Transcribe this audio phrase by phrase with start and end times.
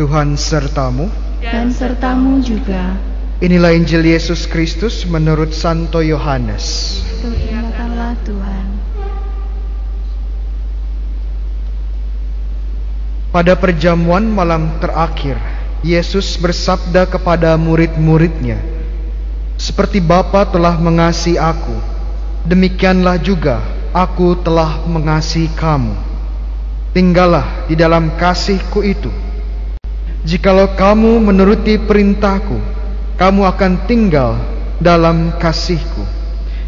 [0.00, 1.12] Tuhan sertamu.
[1.44, 2.96] dan sertamu juga.
[3.44, 6.96] Inilah Injil Yesus Kristus menurut Santo Yohanes.
[8.24, 8.66] Tuhan.
[13.28, 15.36] Pada perjamuan malam terakhir,
[15.84, 18.56] Yesus bersabda kepada murid-muridnya,
[19.60, 21.76] "Seperti Bapa telah mengasihi aku,
[22.48, 23.60] demikianlah juga
[23.92, 25.92] aku telah mengasihi kamu.
[26.96, 29.29] Tinggallah di dalam kasihku itu.
[30.20, 32.60] Jikalau kamu menuruti perintahku,
[33.16, 34.36] kamu akan tinggal
[34.76, 36.04] dalam kasihku,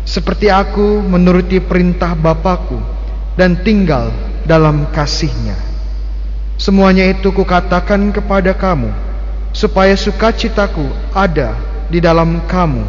[0.08, 2.80] seperti aku menuruti perintah Bapakku
[3.36, 4.08] dan tinggal
[4.48, 5.56] dalam kasihnya."
[6.56, 8.88] Semuanya itu kukatakan kepada kamu,
[9.52, 11.52] supaya sukacitaku ada
[11.92, 12.88] di dalam kamu,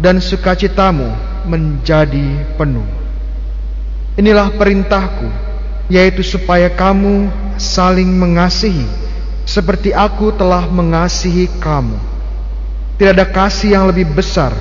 [0.00, 1.12] dan sukacitamu
[1.44, 2.86] menjadi penuh.
[4.16, 5.28] Inilah perintahku,
[5.92, 8.86] yaitu supaya kamu saling mengasihi,
[9.48, 11.96] seperti aku telah mengasihi kamu.
[13.00, 14.52] Tidak ada kasih yang lebih besar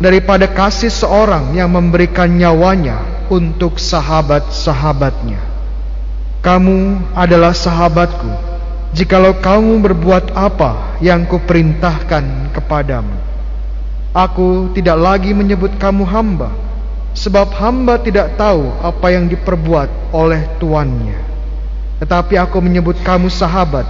[0.00, 5.44] daripada kasih seorang yang memberikan nyawanya untuk sahabat-sahabatnya.
[6.40, 8.32] Kamu adalah sahabatku
[8.96, 13.12] jikalau kamu berbuat apa yang kuperintahkan kepadamu.
[14.16, 16.48] Aku tidak lagi menyebut kamu hamba,
[17.12, 21.20] sebab hamba tidak tahu apa yang diperbuat oleh tuannya.
[22.02, 23.86] Tetapi aku menyebut kamu sahabat,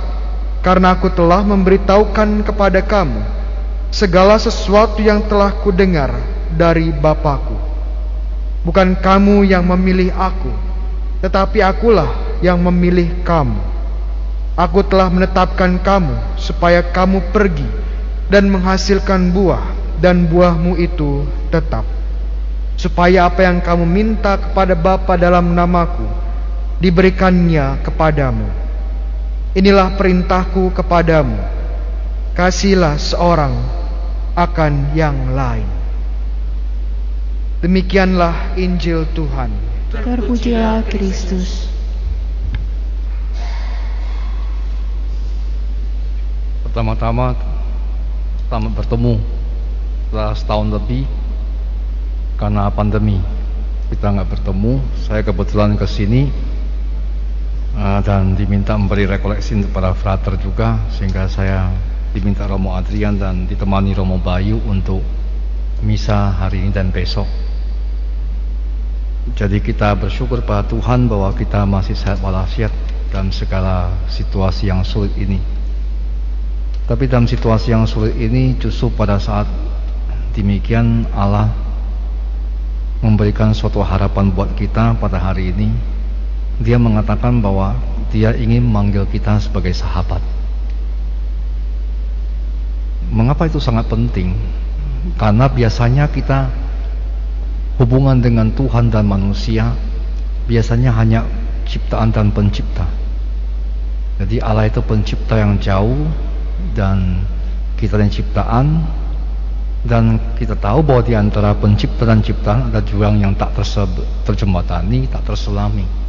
[0.61, 3.21] karena aku telah memberitahukan kepada kamu
[3.91, 6.15] segala sesuatu yang telah kudengar
[6.55, 7.57] dari Bapakku.
[8.61, 10.53] Bukan kamu yang memilih aku,
[11.25, 12.13] tetapi akulah
[12.45, 13.57] yang memilih kamu.
[14.53, 17.65] Aku telah menetapkan kamu supaya kamu pergi
[18.29, 19.65] dan menghasilkan buah
[20.05, 21.89] dan buahmu itu tetap.
[22.77, 26.05] Supaya apa yang kamu minta kepada Bapa dalam namaku
[26.81, 28.70] diberikannya kepadamu.
[29.51, 31.35] Inilah perintahku kepadamu.
[32.39, 33.51] Kasihlah seorang
[34.39, 35.67] akan yang lain.
[37.61, 39.51] Demikianlah Injil Tuhan.
[39.91, 41.67] Terpujilah Kristus.
[46.63, 47.35] Pertama-tama
[48.47, 49.15] selamat bertemu
[50.07, 51.03] setelah setahun lebih
[52.39, 53.19] karena pandemi
[53.91, 54.79] kita nggak bertemu.
[55.03, 56.31] Saya kebetulan ke sini
[58.01, 61.71] dan diminta memberi rekoleksi kepada frater juga sehingga saya
[62.11, 65.01] diminta Romo Adrian dan ditemani Romo Bayu untuk
[65.81, 67.29] misa hari ini dan besok.
[69.37, 72.73] Jadi kita bersyukur pada Tuhan bahwa kita masih sehat walafiat
[73.15, 75.39] dalam segala situasi yang sulit ini.
[76.91, 79.47] Tapi dalam situasi yang sulit ini justru pada saat
[80.35, 81.53] demikian Allah
[83.01, 85.71] memberikan suatu harapan buat kita pada hari ini.
[86.61, 87.73] Dia mengatakan bahwa
[88.11, 90.21] dia ingin memanggil kita sebagai sahabat.
[93.11, 94.35] Mengapa itu sangat penting?
[95.19, 96.51] Karena biasanya kita
[97.81, 99.73] hubungan dengan Tuhan dan manusia
[100.45, 101.25] biasanya hanya
[101.65, 102.85] ciptaan dan pencipta.
[104.21, 106.05] Jadi Allah itu pencipta yang jauh
[106.77, 107.25] dan
[107.81, 108.67] kita dan ciptaan
[109.81, 113.57] dan kita tahu bahwa di antara pencipta dan ciptaan ada jurang yang tak
[114.29, 116.00] terjembatani, tak terselami.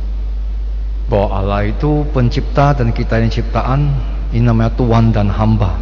[1.12, 3.92] Bahwa Allah itu pencipta dan kita yang ciptaan
[4.32, 5.76] ini namanya Tuhan dan hamba.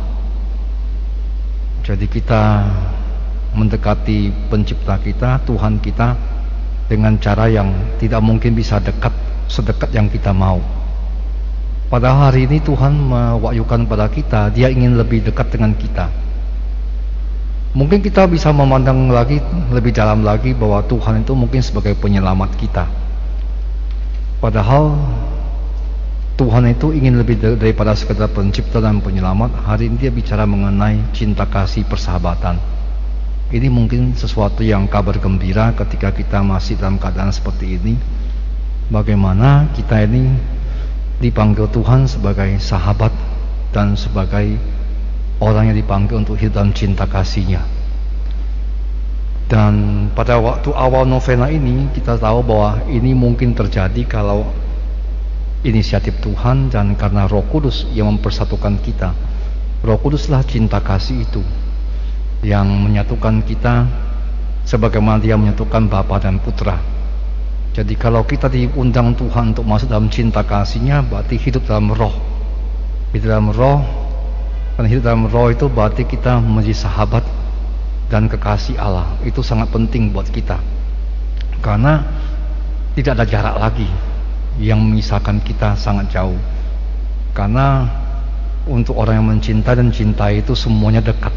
[1.85, 2.65] Jadi kita
[3.53, 6.17] mendekati pencipta kita, Tuhan kita
[6.89, 7.69] dengan cara yang
[8.01, 9.13] tidak mungkin bisa dekat
[9.45, 10.57] sedekat yang kita mau.
[11.89, 16.09] Pada hari ini Tuhan mewahyukan pada kita, Dia ingin lebih dekat dengan kita.
[17.73, 22.85] Mungkin kita bisa memandang lagi lebih dalam lagi bahwa Tuhan itu mungkin sebagai penyelamat kita.
[24.39, 24.95] Padahal
[26.39, 29.59] Tuhan itu ingin lebih daripada sekedar pencipta dan penyelamat.
[29.67, 32.55] Hari ini dia bicara mengenai cinta kasih persahabatan.
[33.51, 37.99] Ini mungkin sesuatu yang kabar gembira ketika kita masih dalam keadaan seperti ini.
[38.87, 40.31] Bagaimana kita ini
[41.19, 43.11] dipanggil Tuhan sebagai sahabat
[43.75, 44.55] dan sebagai
[45.43, 47.78] orang yang dipanggil untuk hidup dalam cinta kasihnya.
[49.49, 54.45] Dan pada waktu awal novena ini kita tahu bahwa ini mungkin terjadi kalau
[55.65, 59.09] inisiatif Tuhan dan karena Roh Kudus yang mempersatukan kita.
[59.81, 61.41] Roh Kuduslah cinta kasih itu
[62.45, 63.89] yang menyatukan kita
[64.69, 66.99] sebagaimana dia menyatukan Bapa dan Putra
[67.79, 72.11] jadi kalau kita diundang Tuhan untuk masuk dalam cinta kasihnya berarti hidup dalam roh.
[73.13, 73.79] Hidup dalam roh
[74.75, 77.23] dan hidup dalam roh itu berarti kita menjadi sahabat
[78.09, 79.15] dan kekasih Allah.
[79.23, 80.57] Itu sangat penting buat kita.
[81.61, 82.03] Karena
[82.97, 83.87] tidak ada jarak lagi
[84.59, 86.37] yang memisahkan kita sangat jauh.
[87.31, 87.87] Karena
[88.67, 91.31] untuk orang yang mencintai dan cintai itu semuanya dekat.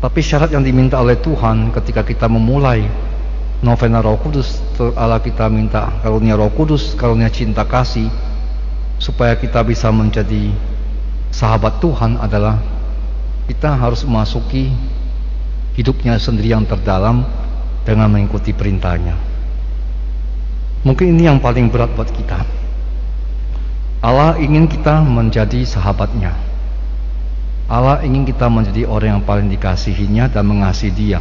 [0.00, 2.88] Tapi syarat yang diminta oleh Tuhan ketika kita memulai
[3.60, 4.64] novena Roh Kudus,
[4.96, 8.08] Allah kita minta karunia Roh Kudus, karunia cinta kasih,
[8.96, 10.48] supaya kita bisa menjadi
[11.28, 12.56] sahabat Tuhan adalah
[13.46, 14.72] kita harus memasuki
[15.74, 17.26] hidupnya sendiri yang terdalam
[17.86, 19.16] dengan mengikuti perintahnya.
[20.80, 22.40] Mungkin ini yang paling berat buat kita.
[24.00, 26.32] Allah ingin kita menjadi sahabatnya.
[27.68, 31.20] Allah ingin kita menjadi orang yang paling dikasihinya dan mengasihi dia.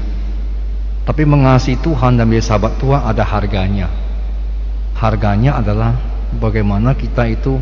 [1.03, 3.91] Tapi mengasihi Tuhan dan menjadi sahabat Tuhan ada harganya.
[4.95, 5.91] Harganya adalah
[6.39, 7.59] bagaimana kita itu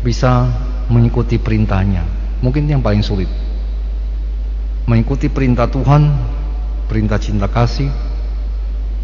[0.00, 0.48] bisa
[0.88, 2.02] mengikuti perintahnya.
[2.40, 3.28] Mungkin yang paling sulit.
[4.88, 6.08] Mengikuti perintah Tuhan,
[6.88, 7.92] perintah cinta kasih,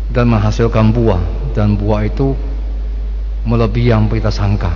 [0.09, 1.21] dan menghasilkan buah.
[1.53, 2.33] Dan buah itu
[3.45, 4.73] melebihi yang kita sangka.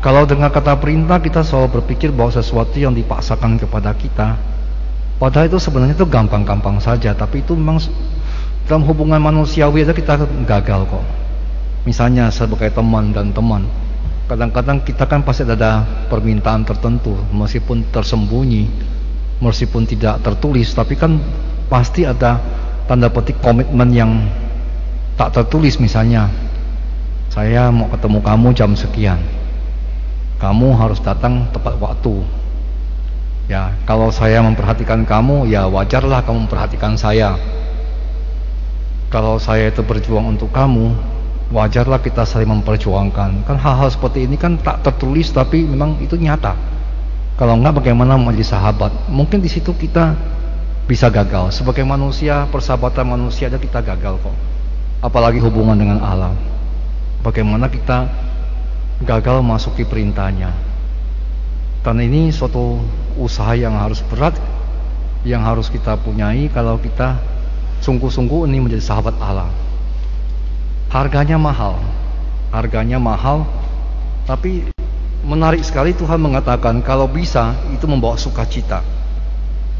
[0.00, 4.32] Kalau dengar kata perintah kita selalu berpikir bahwa sesuatu yang dipaksakan kepada kita
[5.20, 7.76] Padahal itu sebenarnya itu gampang-gampang saja Tapi itu memang
[8.64, 11.04] dalam hubungan manusiawi aja kita gagal kok
[11.84, 13.68] Misalnya sebagai teman dan teman
[14.30, 18.70] Kadang-kadang kita kan pasti ada permintaan tertentu Meskipun tersembunyi
[19.42, 21.18] Meskipun tidak tertulis Tapi kan
[21.66, 22.38] pasti ada
[22.86, 24.30] tanda petik komitmen yang
[25.18, 26.30] tak tertulis misalnya
[27.34, 29.18] Saya mau ketemu kamu jam sekian
[30.40, 32.24] kamu harus datang tepat waktu.
[33.52, 37.36] Ya, kalau saya memperhatikan kamu, ya wajarlah kamu memperhatikan saya.
[39.12, 40.96] Kalau saya itu berjuang untuk kamu,
[41.50, 43.44] wajarlah kita saling memperjuangkan.
[43.44, 46.54] Kan hal-hal seperti ini kan tak tertulis tapi memang itu nyata.
[47.36, 49.10] Kalau enggak bagaimana menjadi sahabat?
[49.10, 50.14] Mungkin di situ kita
[50.86, 51.54] bisa gagal.
[51.54, 54.36] Sebagai manusia, persahabatan manusia aja kita gagal kok.
[55.02, 56.36] Apalagi hubungan dengan alam.
[57.20, 58.08] Bagaimana kita
[59.02, 60.52] gagal masuki perintahnya.
[61.80, 62.76] Dan ini suatu
[63.16, 64.36] usaha yang harus berat,
[65.24, 67.16] yang harus kita punyai kalau kita
[67.80, 69.48] sungguh-sungguh ini menjadi sahabat Allah.
[70.90, 71.78] Harganya mahal,
[72.50, 73.46] harganya mahal,
[74.26, 74.66] tapi
[75.22, 78.82] menarik sekali Tuhan mengatakan kalau bisa itu membawa sukacita.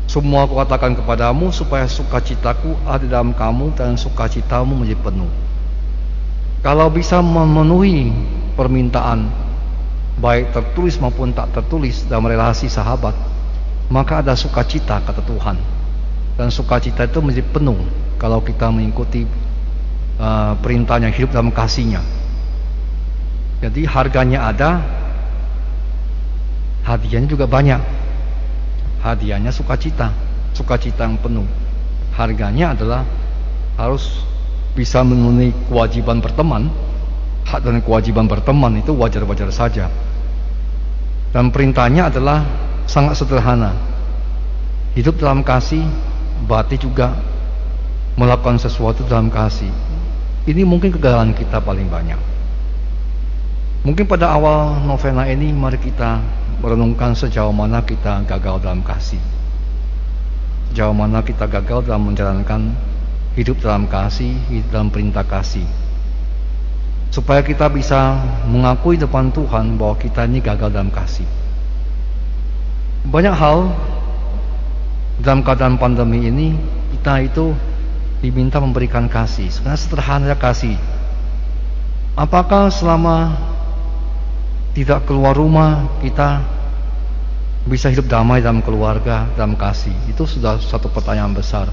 [0.06, 5.30] Semua aku katakan kepadamu supaya sukacitaku ada dalam kamu dan sukacitamu menjadi penuh.
[6.62, 8.14] Kalau bisa memenuhi
[8.54, 9.50] permintaan
[10.20, 13.16] baik tertulis maupun tak tertulis dalam relasi sahabat
[13.88, 15.56] maka ada sukacita kata Tuhan
[16.36, 17.80] dan sukacita itu menjadi penuh
[18.20, 19.24] kalau kita mengikuti
[20.20, 22.04] uh, perintahnya hidup dalam kasihnya
[23.64, 24.84] jadi harganya ada
[26.84, 27.80] hadiahnya juga banyak
[29.00, 30.12] hadiahnya sukacita
[30.52, 31.48] sukacita yang penuh
[32.12, 33.02] harganya adalah
[33.80, 34.20] harus
[34.76, 36.68] bisa memenuhi kewajiban berteman
[37.50, 39.90] hak dan kewajiban berteman itu wajar-wajar saja.
[41.34, 42.46] Dan perintahnya adalah
[42.86, 43.74] sangat sederhana.
[44.94, 45.82] Hidup dalam kasih,
[46.46, 47.14] berarti juga
[48.14, 49.70] melakukan sesuatu dalam kasih.
[50.50, 52.18] Ini mungkin kegagalan kita paling banyak.
[53.86, 56.18] Mungkin pada awal novena ini mari kita
[56.58, 59.22] merenungkan sejauh mana kita gagal dalam kasih.
[60.74, 62.74] Sejauh mana kita gagal dalam menjalankan
[63.38, 65.64] hidup dalam kasih, hidup dalam perintah kasih
[67.10, 71.26] supaya kita bisa mengakui depan Tuhan bahwa kita ini gagal dalam kasih.
[73.10, 73.74] Banyak hal
[75.18, 76.54] dalam keadaan pandemi ini
[76.94, 77.50] kita itu
[78.20, 79.48] diminta memberikan kasih.
[79.48, 80.76] Sebenarnya sederhana kasih.
[82.16, 83.36] Apakah selama
[84.76, 86.44] tidak keluar rumah kita
[87.64, 89.92] bisa hidup damai dalam keluarga, dalam kasih?
[90.08, 91.68] Itu sudah satu pertanyaan besar.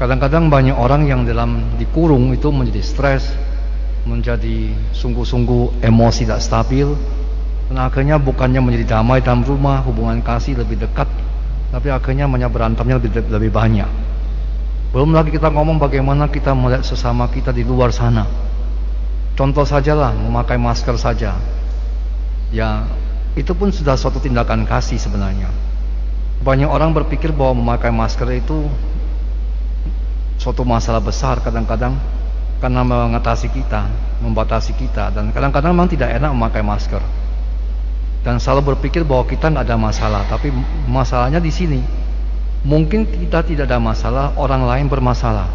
[0.00, 3.28] Kadang-kadang banyak orang yang dalam dikurung itu menjadi stres,
[4.08, 6.88] menjadi sungguh-sungguh emosi tidak stabil
[7.68, 11.06] dan akhirnya bukannya menjadi damai dalam rumah hubungan kasih lebih dekat
[11.70, 13.86] tapi akhirnya banyak berantemnya lebih lebih banyak
[14.90, 18.26] belum lagi kita ngomong bagaimana kita melihat sesama kita di luar sana
[19.38, 21.38] contoh sajalah memakai masker saja
[22.50, 22.84] ya
[23.38, 25.50] itu pun sudah suatu tindakan kasih sebenarnya
[26.40, 28.66] banyak orang berpikir bahwa memakai masker itu
[30.40, 32.00] suatu masalah besar kadang-kadang
[32.60, 33.88] karena mengatasi kita,
[34.20, 37.00] membatasi kita dan kadang-kadang memang tidak enak memakai masker.
[38.20, 40.52] Dan selalu berpikir bahwa kita nggak ada masalah, tapi
[40.84, 41.80] masalahnya di sini.
[42.60, 45.48] Mungkin kita tidak ada masalah, orang lain bermasalah.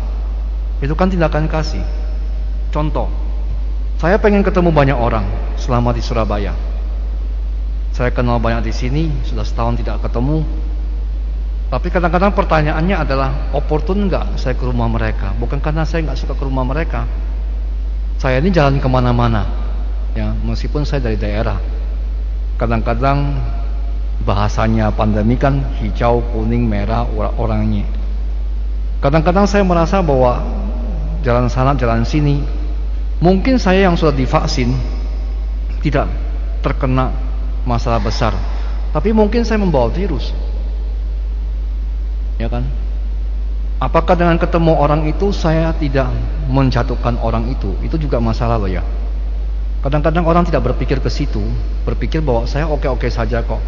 [0.82, 1.86] Itu kan tindakan kasih.
[2.74, 3.08] Contoh,
[4.02, 6.52] saya pengen ketemu banyak orang selama di Surabaya.
[7.96, 10.44] Saya kenal banyak di sini, sudah setahun tidak ketemu,
[11.66, 15.34] tapi kadang-kadang pertanyaannya adalah opportun nggak saya ke rumah mereka?
[15.42, 17.10] Bukan karena saya nggak suka ke rumah mereka.
[18.22, 19.44] Saya ini jalan ke mana-mana,
[20.14, 21.58] ya meskipun saya dari daerah.
[22.56, 23.36] Kadang-kadang
[24.24, 27.04] bahasanya pandemi kan hijau, kuning, merah
[27.36, 27.84] orangnya.
[29.04, 30.40] Kadang-kadang saya merasa bahwa
[31.22, 32.40] jalan sana, jalan sini,
[33.20, 34.72] mungkin saya yang sudah divaksin
[35.84, 36.10] tidak
[36.64, 37.14] terkena
[37.68, 38.34] masalah besar,
[38.96, 40.32] tapi mungkin saya membawa virus.
[42.42, 42.66] Ya kan?
[43.76, 46.08] Apakah dengan ketemu orang itu saya tidak
[46.48, 47.76] menjatuhkan orang itu?
[47.84, 48.82] Itu juga masalah loh ya.
[49.86, 51.44] Kadang-kadang orang tidak berpikir ke situ,
[51.86, 53.62] berpikir bahwa saya oke-oke saja kok.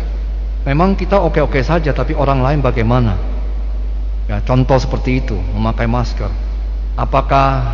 [0.67, 3.15] Memang kita oke-oke saja, tapi orang lain bagaimana?
[4.27, 6.27] Ya, contoh seperti itu, memakai masker.
[6.99, 7.71] Apakah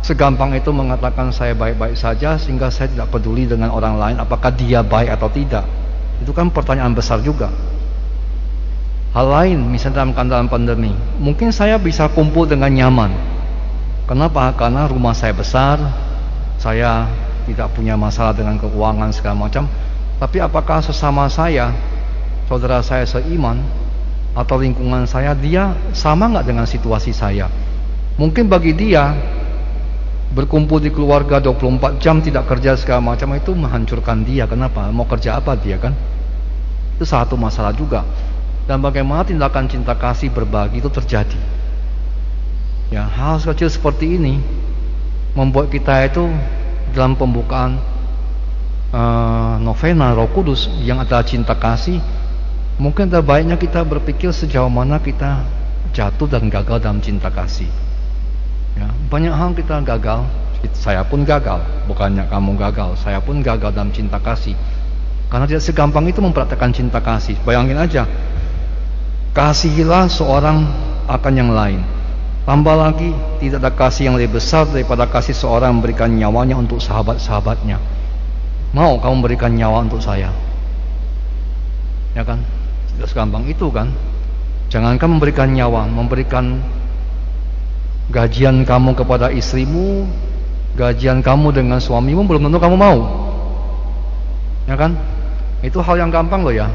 [0.00, 4.80] segampang itu mengatakan saya baik-baik saja sehingga saya tidak peduli dengan orang lain apakah dia
[4.80, 5.68] baik atau tidak?
[6.24, 7.52] Itu kan pertanyaan besar juga.
[9.12, 13.12] Hal lain, misalnya dalam keadaan pandemi, mungkin saya bisa kumpul dengan nyaman.
[14.08, 14.48] Kenapa?
[14.56, 15.76] Karena rumah saya besar,
[16.56, 17.04] saya
[17.44, 19.68] tidak punya masalah dengan keuangan segala macam.
[20.16, 21.68] Tapi apakah sesama saya,
[22.46, 23.60] saudara saya seiman,
[24.34, 27.46] atau lingkungan saya, dia sama nggak dengan situasi saya?
[28.18, 29.14] Mungkin bagi dia,
[30.34, 34.50] berkumpul di keluarga 24 jam tidak kerja segala macam itu menghancurkan dia.
[34.50, 34.90] Kenapa?
[34.90, 35.94] Mau kerja apa dia kan?
[36.98, 38.02] Itu satu masalah juga
[38.64, 41.36] dan bagaimana tindakan cinta kasih berbagi itu terjadi.
[42.92, 44.40] Ya, hal kecil seperti ini
[45.36, 46.30] membuat kita itu
[46.94, 47.80] dalam pembukaan
[48.94, 52.00] uh, novena Roh Kudus yang ada cinta kasih,
[52.80, 55.46] mungkin terbaiknya kita berpikir sejauh mana kita
[55.94, 57.70] jatuh dan gagal dalam cinta kasih.
[58.74, 60.26] Ya, banyak hal kita gagal,
[60.74, 64.58] saya pun gagal, bukannya kamu gagal, saya pun gagal dalam cinta kasih.
[65.30, 67.38] Karena tidak segampang itu mempraktekkan cinta kasih.
[67.46, 68.06] Bayangin aja,
[69.34, 70.62] Kasihilah seorang
[71.10, 71.82] akan yang lain.
[72.46, 73.10] Tambah lagi,
[73.42, 77.82] tidak ada kasih yang lebih besar daripada kasih seorang memberikan nyawanya untuk sahabat-sahabatnya.
[78.70, 80.30] Mau kamu memberikan nyawa untuk saya?
[82.14, 82.46] Ya kan?
[82.94, 83.90] Tidak segampang itu kan?
[84.70, 86.62] Jangankan memberikan nyawa, memberikan
[88.10, 90.06] gajian kamu kepada istrimu,
[90.74, 92.98] gajian kamu dengan suamimu belum tentu kamu mau.
[94.66, 94.96] Ya kan?
[95.64, 96.68] Itu hal yang gampang loh ya.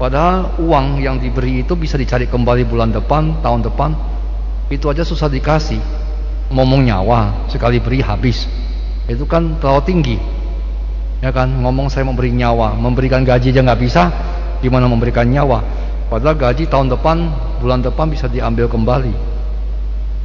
[0.00, 3.92] Padahal uang yang diberi itu bisa dicari kembali bulan depan, tahun depan.
[4.72, 5.80] Itu aja susah dikasih.
[6.50, 8.48] Ngomong nyawa, sekali beri habis.
[9.04, 10.16] Itu kan terlalu tinggi.
[11.20, 14.08] Ya kan, ngomong saya memberi nyawa, memberikan gaji aja nggak bisa,
[14.60, 15.60] gimana memberikan nyawa?
[16.08, 17.16] Padahal gaji tahun depan,
[17.60, 19.14] bulan depan bisa diambil kembali.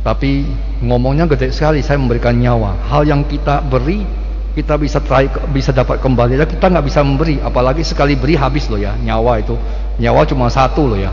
[0.06, 0.46] Tapi
[0.86, 2.90] ngomongnya gede sekali, saya memberikan nyawa.
[2.90, 4.26] Hal yang kita beri
[4.56, 8.72] kita bisa try, bisa dapat kembali dan kita nggak bisa memberi apalagi sekali beri habis
[8.72, 9.52] loh ya nyawa itu
[10.00, 11.12] nyawa cuma satu loh ya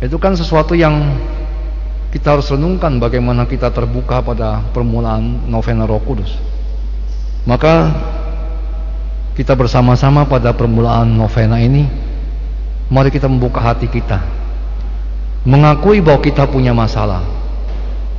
[0.00, 1.12] itu kan sesuatu yang
[2.08, 6.32] kita harus renungkan bagaimana kita terbuka pada permulaan novena roh kudus
[7.44, 7.92] maka
[9.32, 11.88] kita bersama-sama pada permulaan novena ini
[12.92, 14.20] mari kita membuka hati kita
[15.48, 17.24] mengakui bahwa kita punya masalah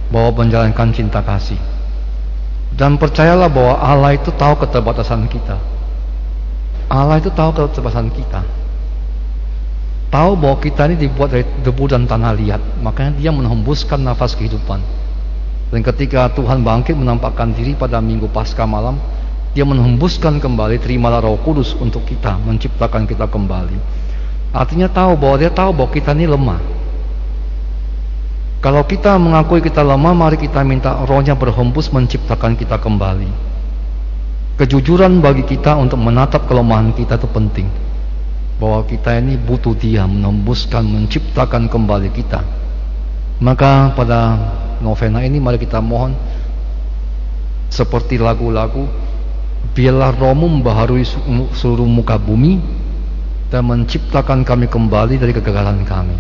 [0.10, 1.58] bahwa menjalankan cinta kasih
[2.74, 5.62] dan percayalah bahwa Allah itu tahu keterbatasan kita.
[6.90, 8.42] Allah itu tahu keterbatasan kita.
[10.10, 12.62] Tahu bahwa kita ini dibuat dari debu dan tanah liat.
[12.82, 14.82] Makanya dia menghembuskan nafas kehidupan.
[15.74, 18.98] Dan ketika Tuhan bangkit menampakkan diri pada minggu pasca malam,
[19.54, 23.78] dia menghembuskan kembali terimalah roh kudus untuk kita, menciptakan kita kembali.
[24.50, 26.62] Artinya tahu bahwa dia tahu bahwa kita ini lemah.
[28.66, 33.30] Kalau kita mengakui kita lemah, mari kita minta rohnya berhembus menciptakan kita kembali.
[34.58, 37.68] Kejujuran bagi kita untuk menatap kelemahan kita itu penting.
[38.58, 42.42] Bahwa kita ini butuh dia menembuskan, menciptakan kembali kita.
[43.44, 44.40] Maka pada
[44.82, 46.16] novena ini mari kita mohon
[47.68, 48.86] seperti lagu-lagu
[49.74, 51.06] biarlah rohmu membaharui
[51.58, 52.62] seluruh muka bumi
[53.50, 56.18] dan menciptakan kami kembali dari kegagalan kami.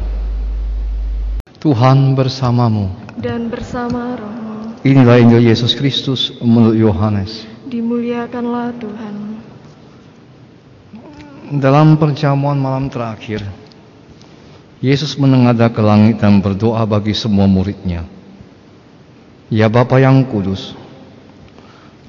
[1.62, 4.84] Tuhan bersamamu dan bersama rohmu.
[4.84, 7.48] Inilah Injil Yesus Kristus menurut Yohanes.
[7.72, 9.16] Dimuliakanlah Tuhan.
[11.54, 13.46] Dalam perjamuan malam terakhir,
[14.84, 18.04] Yesus menengadah ke langit dan berdoa bagi semua muridnya.
[19.48, 20.76] Ya Bapa yang kudus,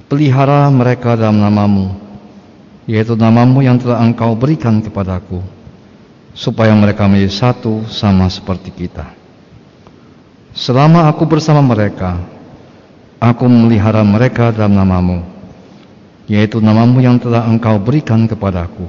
[0.05, 1.97] pelihara mereka dalam namamu,
[2.85, 5.41] yaitu namamu yang telah engkau berikan kepadaku,
[6.37, 9.09] supaya mereka menjadi satu sama seperti kita.
[10.55, 12.21] Selama aku bersama mereka,
[13.19, 15.19] aku melihara mereka dalam namamu,
[16.29, 18.87] yaitu namamu yang telah engkau berikan kepadaku.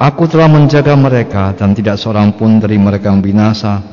[0.00, 3.84] Aku telah menjaga mereka dan tidak seorang pun dari mereka yang binasa,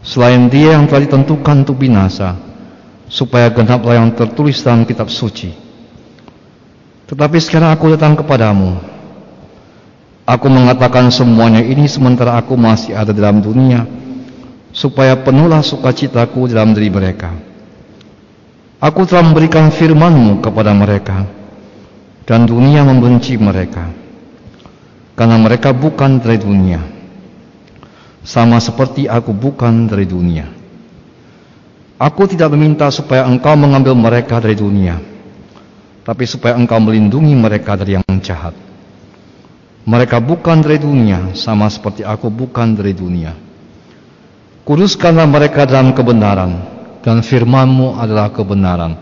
[0.00, 2.32] selain dia yang telah ditentukan untuk binasa,
[3.14, 5.54] supaya genaplah yang tertulis dalam kitab suci.
[7.06, 8.94] Tetapi sekarang aku datang kepadamu,
[10.24, 13.84] Aku mengatakan semuanya ini sementara aku masih ada dalam dunia,
[14.72, 17.28] supaya penuhlah sukacitaku dalam diri mereka.
[18.80, 21.28] Aku telah memberikan firmanmu kepada mereka,
[22.24, 23.92] dan dunia membenci mereka,
[25.12, 26.80] karena mereka bukan dari dunia,
[28.24, 30.63] sama seperti aku bukan dari dunia.
[31.94, 34.98] Aku tidak meminta supaya engkau mengambil mereka dari dunia,
[36.02, 38.50] tapi supaya engkau melindungi mereka dari yang jahat.
[39.86, 43.36] Mereka bukan dari dunia, sama seperti aku bukan dari dunia.
[44.66, 46.66] Kuduskanlah mereka dalam kebenaran,
[47.04, 48.98] dan firmanmu adalah kebenaran.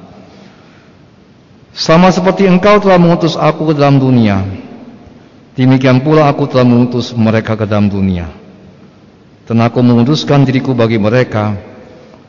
[1.72, 4.44] Sama seperti engkau telah mengutus aku ke dalam dunia,
[5.56, 8.28] demikian pula aku telah mengutus mereka ke dalam dunia.
[9.48, 11.71] Dan aku menguduskan diriku bagi mereka,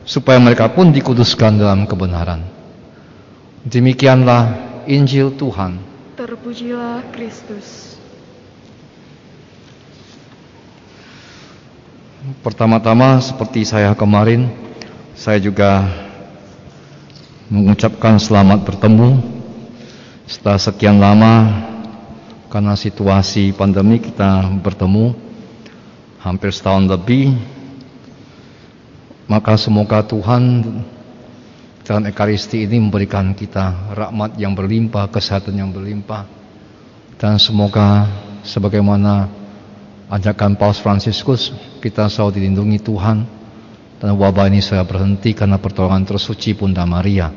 [0.04, 2.44] supaya mereka pun dikuduskan dalam kebenaran.
[3.64, 4.52] Demikianlah
[4.84, 5.80] Injil Tuhan.
[6.20, 7.96] Terpujilah Kristus.
[12.40, 14.48] Pertama-tama seperti saya kemarin,
[15.12, 15.84] saya juga
[17.52, 19.20] mengucapkan selamat bertemu
[20.24, 21.64] setelah sekian lama
[22.48, 25.12] karena situasi pandemi kita bertemu
[26.24, 27.53] hampir setahun lebih.
[29.24, 30.60] Maka semoga Tuhan
[31.84, 36.28] dalam Ekaristi ini memberikan kita rahmat yang berlimpah, kesehatan yang berlimpah.
[37.16, 38.04] Dan semoga
[38.44, 39.32] sebagaimana
[40.12, 43.18] ajakan Paus Fransiskus kita selalu dilindungi Tuhan.
[43.96, 47.32] Dan wabah ini saya berhenti karena pertolongan tersuci Bunda Maria.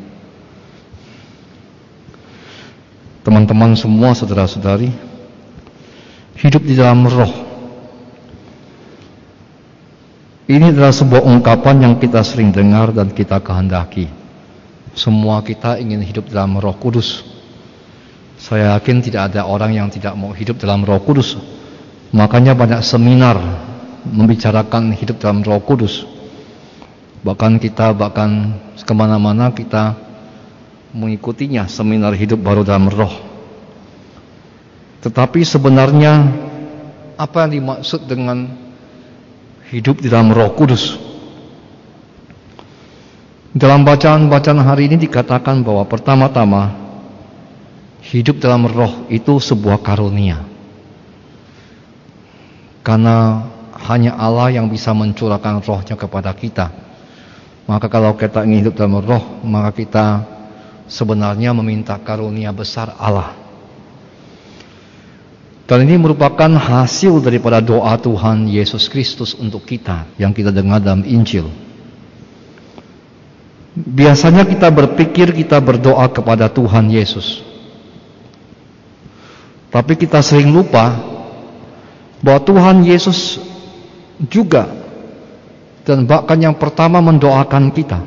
[3.23, 4.91] Teman-teman semua saudara-saudari
[6.43, 7.46] hidup di dalam roh
[10.47, 14.07] ini adalah sebuah ungkapan yang kita sering dengar dan kita kehendaki
[14.97, 17.23] semua kita ingin hidup dalam roh kudus
[18.39, 21.35] saya yakin tidak ada orang yang tidak mau hidup dalam roh kudus
[22.15, 23.35] Makanya banyak seminar
[24.07, 26.07] membicarakan hidup dalam roh kudus.
[27.25, 29.97] Bahkan kita bahkan ke mana-mana kita
[30.95, 33.11] mengikutinya seminar hidup baru dalam roh.
[35.03, 36.31] Tetapi sebenarnya
[37.19, 38.47] apa yang dimaksud dengan
[39.71, 40.95] hidup di dalam roh kudus?
[43.57, 46.77] Dalam bacaan-bacaan hari ini dikatakan bahwa pertama-tama
[48.05, 50.45] hidup dalam roh itu sebuah karunia.
[52.85, 53.43] Karena
[53.89, 56.69] hanya Allah yang bisa mencurahkan rohnya kepada kita.
[57.67, 60.05] Maka kalau kita ingin hidup dalam roh, maka kita
[60.87, 63.46] sebenarnya meminta karunia besar Allah.
[65.67, 71.03] Dan ini merupakan hasil daripada doa Tuhan Yesus Kristus untuk kita yang kita dengar dalam
[71.03, 71.51] Injil.
[73.75, 77.43] Biasanya kita berpikir kita berdoa kepada Tuhan Yesus.
[79.67, 80.95] Tapi kita sering lupa
[82.23, 83.35] bahwa Tuhan Yesus
[84.23, 84.71] juga
[85.83, 87.99] dan bahkan yang pertama mendoakan kita.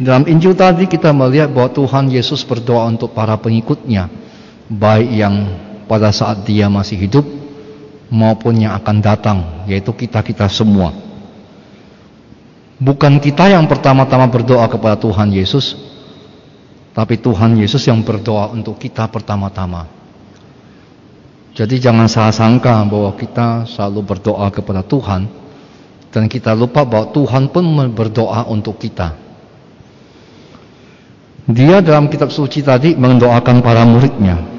[0.00, 4.10] Dalam Injil tadi kita melihat bahwa Tuhan Yesus berdoa untuk para pengikutnya,
[4.68, 5.34] baik yang
[5.84, 7.26] pada saat dia masih hidup
[8.08, 10.94] maupun yang akan datang, yaitu kita-kita semua.
[12.80, 15.78] Bukan kita yang pertama-tama berdoa kepada Tuhan Yesus,
[16.94, 19.86] tapi Tuhan Yesus yang berdoa untuk kita pertama-tama.
[21.54, 25.30] Jadi jangan salah sangka bahwa kita selalu berdoa kepada Tuhan
[26.10, 27.62] dan kita lupa bahwa Tuhan pun
[27.94, 29.14] berdoa untuk kita.
[31.44, 34.53] Dia dalam kitab suci tadi mendoakan para muridnya.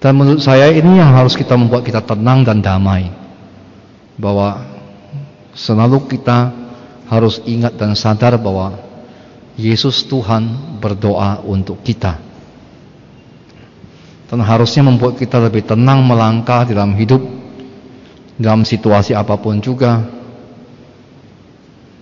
[0.00, 3.12] Dan menurut saya ini yang harus kita membuat kita tenang dan damai.
[4.16, 4.64] Bahwa
[5.52, 6.56] selalu kita
[7.12, 8.80] harus ingat dan sadar bahwa
[9.60, 12.16] Yesus Tuhan berdoa untuk kita.
[14.32, 17.20] Dan harusnya membuat kita lebih tenang melangkah dalam hidup
[18.40, 20.00] dalam situasi apa pun juga.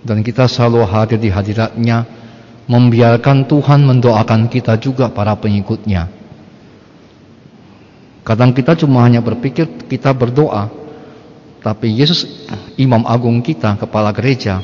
[0.06, 2.06] Dan kita selalu hadir di hadiratnya
[2.70, 6.17] membiarkan Tuhan mendoakan kita juga para pengikutnya
[8.28, 10.68] kadang kita cuma hanya berpikir kita berdoa.
[11.64, 12.28] Tapi Yesus
[12.76, 14.60] imam agung kita kepala gereja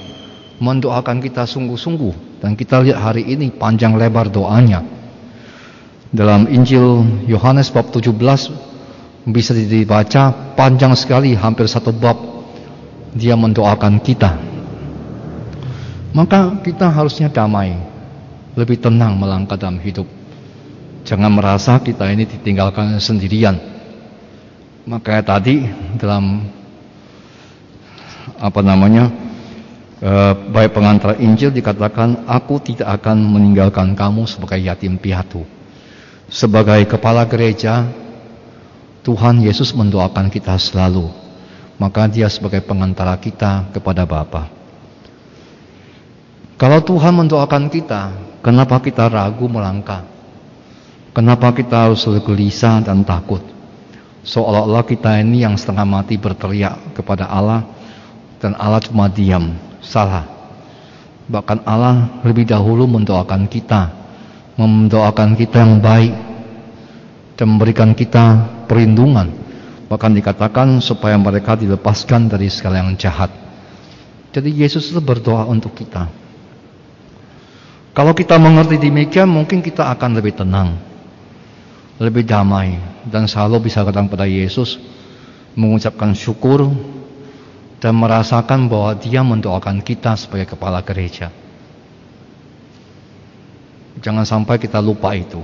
[0.61, 2.45] mendoakan kita sungguh-sungguh.
[2.45, 4.85] Dan kita lihat hari ini panjang lebar doanya.
[6.13, 8.13] Dalam Injil Yohanes bab 17
[9.27, 12.21] bisa dibaca panjang sekali hampir satu bab.
[13.17, 14.31] Dia mendoakan kita.
[16.15, 17.75] Maka kita harusnya damai.
[18.55, 20.07] Lebih tenang melangkah dalam hidup
[21.05, 23.61] jangan merasa kita ini ditinggalkan sendirian
[24.89, 25.65] maka tadi
[26.01, 26.49] dalam
[28.41, 29.13] apa namanya
[30.01, 35.45] eh, baik pengantar Injil dikatakan aku tidak akan meninggalkan kamu sebagai yatim piatu
[36.35, 37.85] Sebagai kepala gereja,
[39.05, 41.13] Tuhan Yesus mendoakan kita selalu.
[41.77, 44.49] Maka dia sebagai pengantara kita kepada Bapa.
[46.55, 48.03] Kalau Tuhan mendoakan kita,
[48.41, 50.07] kenapa kita ragu melangkah?
[51.15, 53.39] Kenapa kita harus gelisah dan takut?
[54.27, 57.63] Seolah-olah kita ini yang setengah mati berteriak kepada Allah
[58.43, 59.55] dan Allah cuma diam.
[59.79, 60.27] Salah.
[61.31, 63.95] Bahkan Allah lebih dahulu mendoakan kita,
[64.59, 66.13] mendoakan kita yang baik
[67.39, 68.25] dan memberikan kita
[68.67, 69.31] perlindungan.
[69.87, 73.31] Bahkan dikatakan supaya mereka dilepaskan dari segala yang jahat.
[74.35, 76.11] Jadi Yesus itu berdoa untuk kita.
[77.95, 80.75] Kalau kita mengerti demikian, mungkin kita akan lebih tenang,
[81.99, 82.75] lebih damai,
[83.07, 84.83] dan selalu bisa datang pada Yesus,
[85.55, 86.67] mengucapkan syukur,
[87.79, 91.31] dan merasakan bahwa Dia mendoakan kita sebagai kepala gereja.
[94.03, 95.39] Jangan sampai kita lupa itu.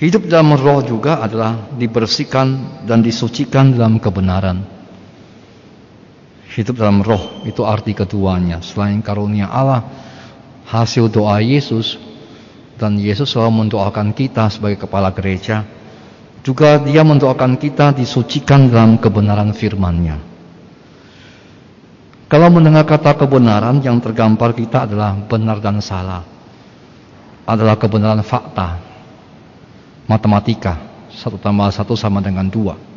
[0.00, 4.64] Hidup dalam roh juga adalah dibersihkan dan disucikan dalam kebenaran.
[6.56, 8.64] Hidup dalam roh itu arti keduanya.
[8.64, 9.84] Selain karunia Allah,
[10.72, 12.00] hasil doa Yesus
[12.80, 15.68] dan Yesus selalu mendoakan kita sebagai kepala gereja.
[16.40, 20.16] Juga dia mendoakan kita disucikan dalam kebenaran firman-Nya.
[22.32, 26.24] Kalau mendengar kata kebenaran yang tergambar kita adalah benar dan salah.
[27.44, 28.80] Adalah kebenaran fakta.
[30.08, 30.80] Matematika.
[31.12, 32.90] Satu tambah satu sama dengan dua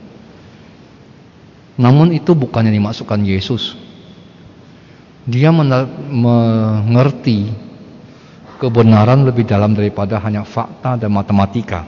[1.73, 3.73] namun itu bukannya dimasukkan Yesus.
[5.25, 5.49] Dia
[6.11, 7.49] mengerti
[8.63, 11.83] kebenaran lebih dalam daripada hanya fakta dan matematika.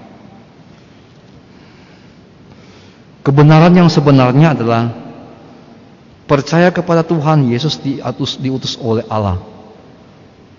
[3.24, 4.92] Kebenaran yang sebenarnya adalah
[6.28, 9.40] percaya kepada Tuhan Yesus diutus, diutus oleh Allah.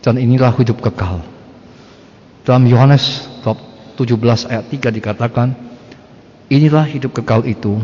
[0.01, 1.21] Dan inilah hidup kekal.
[2.49, 5.53] Dalam Yohanes 17 ayat 3 dikatakan,
[6.49, 7.77] inilah hidup kekal itu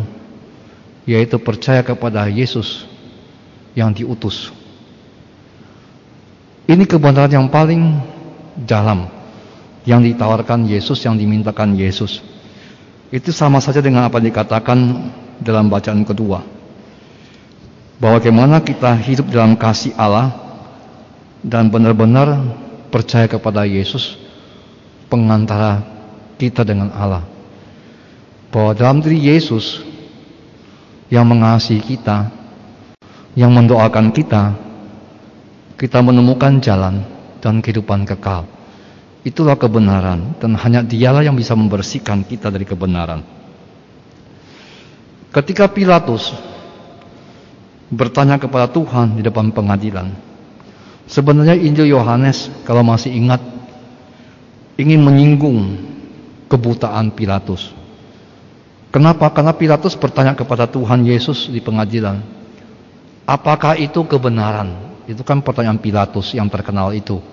[1.03, 2.87] yaitu percaya kepada Yesus
[3.75, 4.55] yang diutus.
[6.71, 8.12] Ini kebenaran yang paling
[8.57, 9.09] dalam
[9.83, 12.23] yang ditawarkan Yesus, yang dimintakan Yesus.
[13.13, 14.79] Itu sama saja dengan apa dikatakan
[15.43, 16.41] dalam bacaan kedua.
[18.01, 20.35] Bahwa bagaimana kita hidup dalam kasih Allah
[21.45, 22.41] dan benar-benar
[22.91, 24.19] percaya kepada Yesus
[25.13, 25.85] pengantara
[26.41, 27.23] kita dengan Allah.
[28.49, 29.85] Bahwa dalam diri Yesus
[31.13, 32.33] yang mengasihi kita,
[33.37, 34.57] yang mendoakan kita,
[35.77, 37.12] kita menemukan jalan
[37.43, 38.47] dan kehidupan kekal.
[39.27, 43.23] Itulah kebenaran dan hanya dialah yang bisa membersihkan kita dari kebenaran.
[45.35, 46.31] Ketika Pilatus
[47.91, 50.15] bertanya kepada Tuhan di depan pengadilan,
[51.11, 53.43] sebenarnya Injil Yohanes kalau masih ingat
[54.75, 55.79] ingin menyinggung
[56.51, 57.73] kebutaan Pilatus.
[58.93, 59.33] Kenapa?
[59.33, 62.21] Karena Pilatus bertanya kepada Tuhan Yesus di pengadilan.
[63.25, 64.93] Apakah itu kebenaran?
[65.09, 67.32] Itu kan pertanyaan Pilatus yang terkenal itu.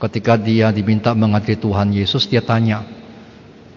[0.00, 2.80] Ketika dia diminta mengadili Tuhan Yesus, dia tanya,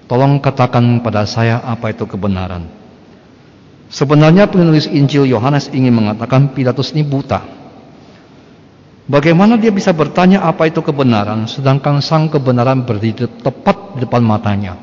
[0.03, 2.67] Tolong katakan pada saya apa itu kebenaran.
[3.87, 7.39] Sebenarnya penulis Injil Yohanes ingin mengatakan Pilatus ini buta.
[9.03, 14.79] Bagaimana dia bisa bertanya apa itu kebenaran, sedangkan sang kebenaran berdiri tepat di depan matanya.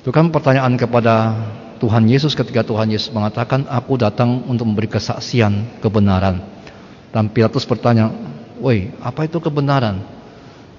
[0.00, 1.36] Itu kan pertanyaan kepada
[1.80, 6.40] Tuhan Yesus ketika Tuhan Yesus mengatakan, aku datang untuk memberi kesaksian kebenaran.
[7.12, 8.12] Dan Pilatus bertanya,
[8.64, 10.00] woi apa itu kebenaran?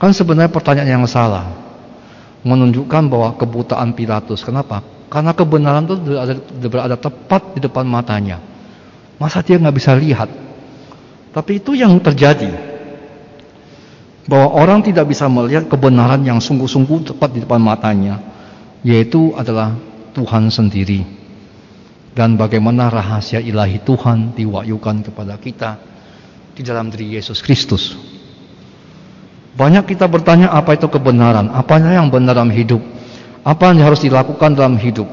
[0.02, 1.54] Kan sebenarnya pertanyaan yang salah.
[2.42, 4.42] Menunjukkan bahwa kebutaan Pilatus.
[4.42, 4.82] Kenapa?
[5.10, 6.34] Karena kebenaran itu berada,
[6.66, 8.42] berada tepat di depan matanya.
[9.22, 10.30] Masa dia nggak bisa lihat?
[11.30, 12.50] Tapi itu yang terjadi.
[14.26, 18.18] Bahwa orang tidak bisa melihat kebenaran yang sungguh-sungguh tepat di depan matanya
[18.86, 19.74] yaitu adalah
[20.14, 21.02] Tuhan sendiri
[22.16, 25.95] dan bagaimana rahasia ilahi Tuhan diwahyukan kepada kita
[26.56, 28.00] di dalam diri Yesus Kristus.
[29.56, 32.80] Banyak kita bertanya apa itu kebenaran, apa yang benar dalam hidup,
[33.44, 35.08] apa yang harus dilakukan dalam hidup.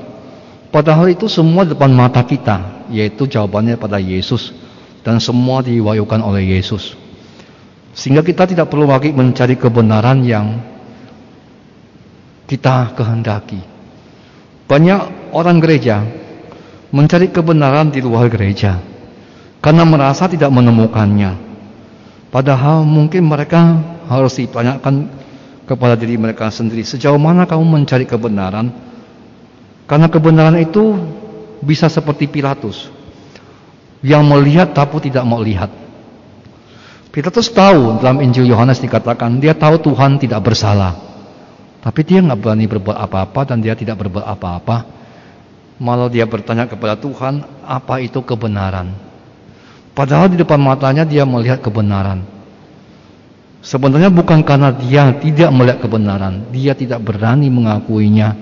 [0.71, 4.55] Padahal itu semua depan mata kita, yaitu jawabannya pada Yesus
[5.03, 6.95] dan semua diwahyukan oleh Yesus.
[7.93, 10.59] Sehingga kita tidak perlu lagi mencari kebenaran yang
[12.49, 13.61] kita kehendaki.
[14.65, 16.01] Banyak orang gereja
[16.89, 18.81] mencari kebenaran di luar gereja
[19.63, 21.39] karena merasa tidak menemukannya.
[22.29, 23.79] Padahal mungkin mereka
[24.11, 25.09] harus ditanyakan
[25.65, 28.75] kepada diri mereka sendiri sejauh mana kamu mencari kebenaran
[29.87, 30.99] karena kebenaran itu
[31.63, 32.91] bisa seperti Pilatus
[34.03, 35.71] yang melihat tapi tidak mau lihat
[37.13, 40.97] Pilatus tahu dalam Injil Yohanes dikatakan dia tahu Tuhan tidak bersalah.
[41.85, 44.89] Tapi dia nggak berani berbuat apa-apa dan dia tidak berbuat apa-apa.
[45.77, 49.12] Malah dia bertanya kepada Tuhan, apa itu kebenaran?
[49.93, 52.25] Padahal di depan matanya dia melihat kebenaran.
[53.63, 58.35] Sebenarnya bukan karena dia tidak melihat kebenaran, dia tidak berani mengakuinya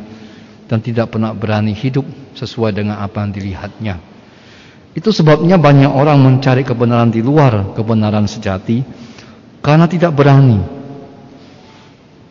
[0.71, 2.07] dan tidak pernah berani hidup
[2.39, 3.95] sesuai dengan apa yang dilihatnya.
[4.97, 8.81] Itu sebabnya banyak orang mencari kebenaran di luar kebenaran sejati
[9.61, 10.63] karena tidak berani.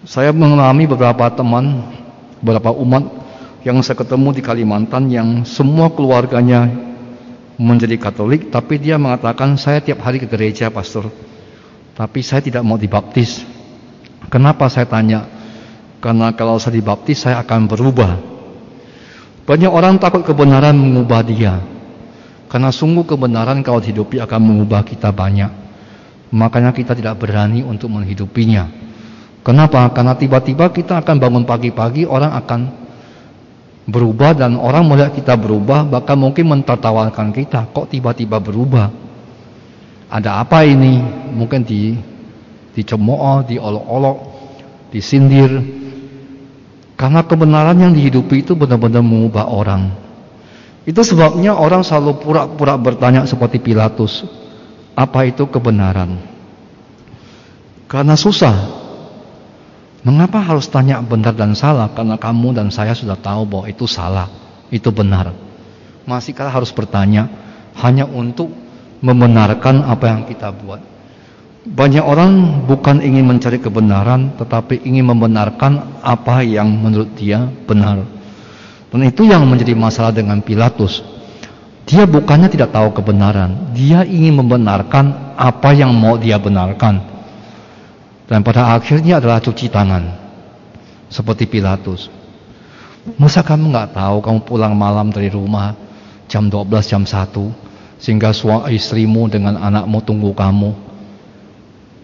[0.08, 1.86] Saya mengalami beberapa teman,
[2.42, 3.06] beberapa umat
[3.68, 6.89] yang saya ketemu di Kalimantan yang semua keluarganya
[7.60, 11.12] menjadi Katolik, tapi dia mengatakan saya tiap hari ke gereja, pastor.
[11.92, 13.44] Tapi saya tidak mau dibaptis.
[14.32, 15.28] Kenapa saya tanya?
[16.00, 18.16] Karena kalau saya dibaptis saya akan berubah.
[19.44, 21.60] Banyak orang takut kebenaran mengubah dia.
[22.48, 25.52] Karena sungguh kebenaran kalau dihidupi akan mengubah kita banyak.
[26.32, 28.72] Makanya kita tidak berani untuk menghidupinya.
[29.44, 29.84] Kenapa?
[29.92, 32.60] Karena tiba-tiba kita akan bangun pagi-pagi, orang akan
[33.90, 37.70] berubah dan orang melihat kita berubah, bahkan mungkin mentertawakan kita.
[37.74, 38.90] Kok tiba-tiba berubah?
[40.10, 41.02] Ada apa ini?
[41.34, 41.94] Mungkin di
[42.74, 44.18] dicemooh, diolok-olok,
[44.94, 45.52] disindir.
[46.96, 49.92] Karena kebenaran yang dihidupi itu benar-benar mengubah orang.
[50.88, 54.26] Itu sebabnya orang selalu pura-pura bertanya seperti Pilatus,
[54.98, 56.18] apa itu kebenaran?
[57.86, 58.79] Karena susah.
[60.00, 61.92] Mengapa harus tanya benar dan salah?
[61.92, 64.32] Karena kamu dan saya sudah tahu bahwa itu salah,
[64.72, 65.36] itu benar.
[66.08, 67.28] Masih kita harus bertanya
[67.84, 68.48] hanya untuk
[69.04, 70.80] membenarkan apa yang kita buat.
[71.68, 78.08] Banyak orang bukan ingin mencari kebenaran, tetapi ingin membenarkan apa yang menurut dia benar.
[78.90, 81.04] Dan itu yang menjadi masalah dengan Pilatus.
[81.84, 87.19] Dia bukannya tidak tahu kebenaran, dia ingin membenarkan apa yang mau dia benarkan.
[88.30, 90.06] Dan pada akhirnya adalah cuci tangan.
[91.10, 92.14] Seperti Pilatus.
[93.18, 95.74] Masa kamu nggak tahu kamu pulang malam dari rumah
[96.30, 100.78] jam 12 jam 1 sehingga suami istrimu dengan anakmu tunggu kamu.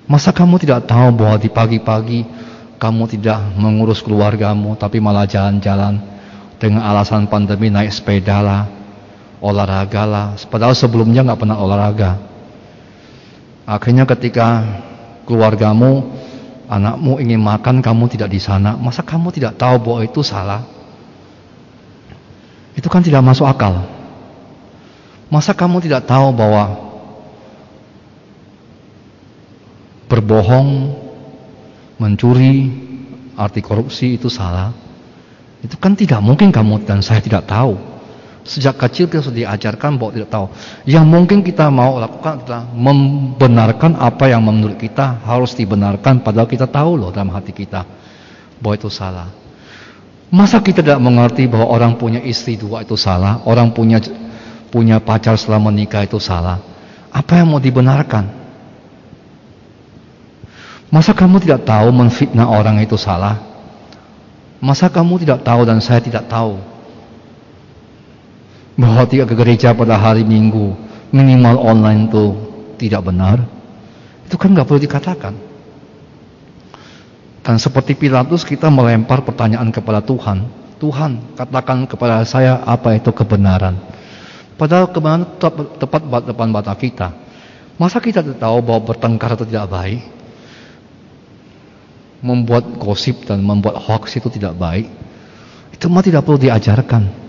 [0.10, 2.26] Masa kamu tidak tahu bahwa di pagi-pagi
[2.82, 6.02] kamu tidak mengurus keluargamu tapi malah jalan-jalan
[6.58, 8.64] dengan alasan pandemi naik sepeda lah,
[9.46, 10.28] olahraga lah.
[10.50, 12.18] Padahal sebelumnya nggak pernah olahraga.
[13.66, 14.62] Akhirnya ketika
[15.26, 16.14] keluargamu,
[16.70, 18.78] anakmu ingin makan, kamu tidak di sana.
[18.78, 20.64] Masa kamu tidak tahu bahwa itu salah?
[22.78, 23.86] Itu kan tidak masuk akal.
[25.30, 26.78] Masa kamu tidak tahu bahwa
[30.06, 30.94] berbohong,
[31.98, 32.70] mencuri,
[33.34, 34.72] arti korupsi itu salah?
[35.66, 37.95] Itu kan tidak mungkin kamu dan saya tidak tahu.
[38.46, 40.46] Sejak kecil kita sudah diajarkan bahwa tidak tahu.
[40.86, 46.70] Yang mungkin kita mau lakukan adalah membenarkan apa yang menurut kita harus dibenarkan padahal kita
[46.70, 47.82] tahu loh dalam hati kita
[48.62, 49.34] bahwa itu salah.
[50.30, 53.98] Masa kita tidak mengerti bahwa orang punya istri dua itu salah, orang punya
[54.70, 56.62] punya pacar setelah menikah itu salah.
[57.10, 58.30] Apa yang mau dibenarkan?
[60.94, 63.42] Masa kamu tidak tahu menfitnah orang itu salah?
[64.62, 66.75] Masa kamu tidak tahu dan saya tidak tahu
[68.76, 70.76] bahwa tidak ke gereja pada hari Minggu
[71.12, 72.26] minimal online itu
[72.80, 73.44] tidak benar?
[74.28, 75.34] Itu kan nggak perlu dikatakan.
[77.46, 80.50] Dan seperti Pilatus kita melempar pertanyaan kepada Tuhan.
[80.82, 83.80] Tuhan katakan kepada saya apa itu kebenaran.
[84.60, 85.38] Padahal kebenaran
[85.80, 87.14] tepat depan mata kita.
[87.80, 90.16] Masa kita tahu bahwa bertengkar itu tidak baik?
[92.26, 94.90] membuat gosip dan membuat hoax itu tidak baik.
[95.70, 97.25] Itu mah tidak perlu diajarkan.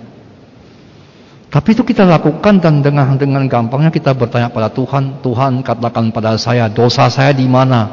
[1.57, 6.37] Tapi itu kita lakukan dan dengan dengan gampangnya kita bertanya pada Tuhan, Tuhan katakan pada
[6.37, 7.89] saya dosa saya di mana?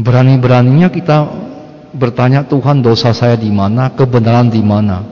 [0.00, 1.28] Berani-beraninya kita
[1.92, 5.04] bertanya Tuhan dosa saya di mana, kebenaran di mana.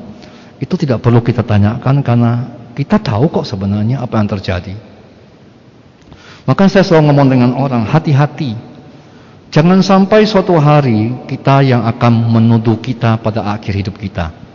[0.57, 2.33] Itu tidak perlu kita tanyakan karena
[2.73, 4.73] kita tahu kok sebenarnya apa yang terjadi.
[6.49, 8.57] Maka saya selalu ngomong dengan orang, hati-hati
[9.47, 14.46] Jangan sampai suatu hari kita yang akan menuduh kita pada akhir hidup kita.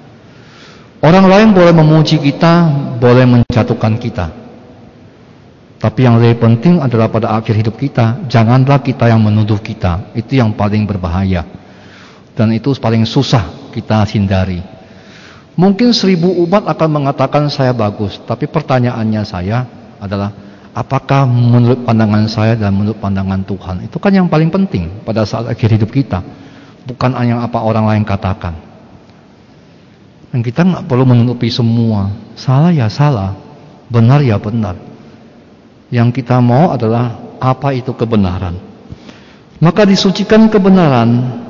[1.02, 2.70] Orang lain boleh memuji kita,
[3.02, 4.30] boleh menjatuhkan kita.
[5.82, 10.14] Tapi yang lebih penting adalah pada akhir hidup kita, janganlah kita yang menuduh kita.
[10.14, 11.42] Itu yang paling berbahaya.
[12.38, 14.62] Dan itu paling susah kita hindari.
[15.58, 19.66] Mungkin seribu umat akan mengatakan saya bagus, tapi pertanyaannya saya
[19.98, 20.30] adalah
[20.72, 25.52] apakah menurut pandangan saya dan menurut pandangan Tuhan itu kan yang paling penting pada saat
[25.52, 26.24] akhir hidup kita
[26.88, 28.56] bukan hanya apa orang lain katakan
[30.32, 33.36] dan kita nggak perlu menutupi semua salah ya salah
[33.92, 34.80] benar ya benar
[35.92, 38.56] Yang kita mau adalah apa itu kebenaran.
[39.60, 41.42] Maka disucikan kebenaran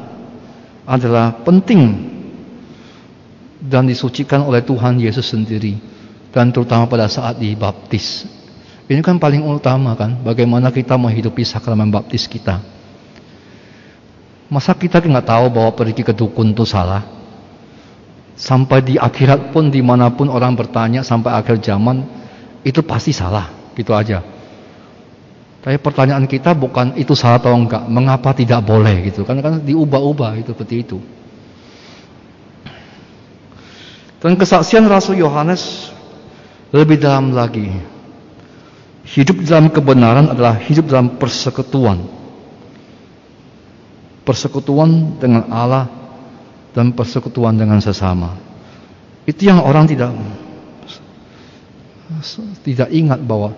[0.82, 2.10] adalah penting
[3.62, 5.78] dan disucikan oleh Tuhan Yesus sendiri
[6.34, 8.26] dan terutama pada saat dibaptis.
[8.90, 12.60] Ini kan paling utama kan, bagaimana kita menghidupi sakramen baptis kita.
[14.52, 17.21] Masa kita nggak tahu bahwa pergi ke dukun itu salah?
[18.42, 22.02] Sampai di akhirat pun di mana pun orang bertanya sampai akhir zaman
[22.66, 24.26] itu pasti salah, gitu aja.
[25.62, 30.42] Tapi pertanyaan kita bukan itu salah atau enggak, mengapa tidak boleh gitu kan kan diubah-ubah
[30.42, 30.98] itu seperti itu.
[34.18, 35.94] Dan kesaksian Rasul Yohanes
[36.74, 37.70] lebih dalam lagi.
[39.06, 42.10] Hidup dalam kebenaran adalah hidup dalam persekutuan.
[44.26, 46.01] Persekutuan dengan Allah
[46.72, 48.36] dan persekutuan dengan sesama.
[49.28, 50.12] Itu yang orang tidak
[52.62, 53.56] tidak ingat bahwa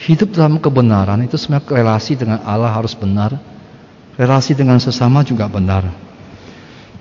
[0.00, 3.36] hidup dalam kebenaran itu sebenarnya relasi dengan Allah harus benar.
[4.14, 5.90] Relasi dengan sesama juga benar.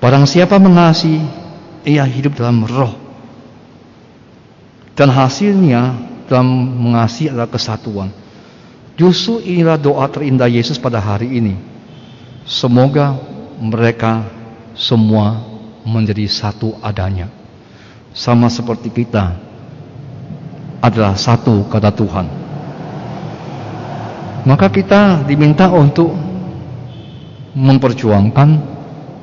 [0.01, 1.21] Barang siapa mengasihi
[1.85, 2.97] ia hidup dalam roh.
[4.97, 5.93] Dan hasilnya
[6.25, 6.49] dalam
[6.89, 8.09] mengasihi adalah kesatuan.
[8.93, 11.55] Justru inilah doa terindah Yesus pada hari ini.
[12.45, 13.17] Semoga
[13.57, 14.25] mereka
[14.73, 15.41] semua
[15.87, 17.29] menjadi satu adanya.
[18.13, 19.33] Sama seperti kita
[20.83, 22.27] adalah satu kata Tuhan.
[24.43, 26.11] Maka kita diminta untuk
[27.55, 28.49] memperjuangkan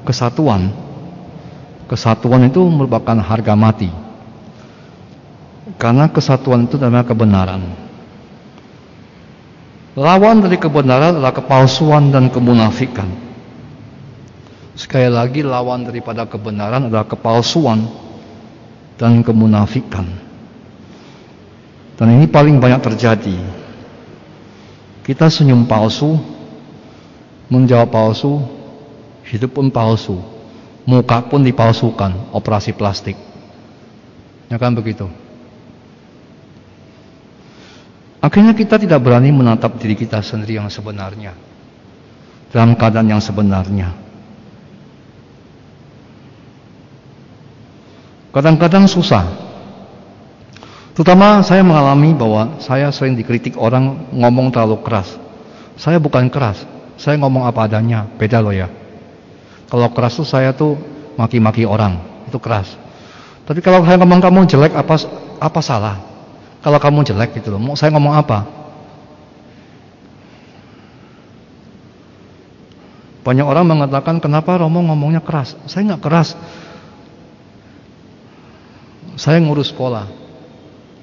[0.02, 0.72] kesatuan
[1.90, 3.90] Kesatuan itu merupakan harga mati.
[5.74, 7.66] Karena kesatuan itu adalah kebenaran.
[9.98, 13.10] Lawan dari kebenaran adalah kepalsuan dan kemunafikan.
[14.80, 17.84] Sekali lagi lawan daripada kebenaran adalah kepalsuan
[18.96, 20.08] dan kemunafikan.
[22.00, 23.36] Dan ini paling banyak terjadi.
[25.04, 26.16] Kita senyum palsu,
[27.52, 28.40] menjawab palsu,
[29.28, 30.40] hidup pun palsu
[30.90, 33.14] muka pun dipalsukan, operasi plastik.
[34.50, 35.06] Ya kan begitu.
[38.20, 41.32] Akhirnya kita tidak berani menatap diri kita sendiri yang sebenarnya.
[42.50, 44.09] Dalam keadaan yang sebenarnya.
[48.30, 49.26] Kadang-kadang susah.
[50.94, 55.16] Terutama saya mengalami bahwa saya sering dikritik orang ngomong terlalu keras.
[55.80, 56.62] Saya bukan keras,
[57.00, 58.68] saya ngomong apa adanya, beda loh ya.
[59.70, 60.76] Kalau keras tuh saya tuh
[61.16, 62.76] maki-maki orang, itu keras.
[63.48, 64.94] Tapi kalau saya ngomong kamu jelek apa
[65.40, 65.96] apa salah?
[66.60, 68.60] Kalau kamu jelek gitu loh, mau saya ngomong apa?
[73.20, 75.56] Banyak orang mengatakan kenapa Romo ngomongnya keras?
[75.64, 76.36] Saya nggak keras.
[79.18, 80.06] Saya ngurus sekolah.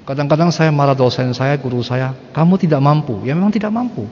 [0.07, 3.27] Kadang-kadang saya marah dosen saya, guru saya, kamu tidak mampu.
[3.27, 4.07] Ya memang tidak mampu.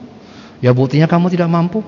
[0.60, 1.80] Ya buktinya kamu tidak mampu.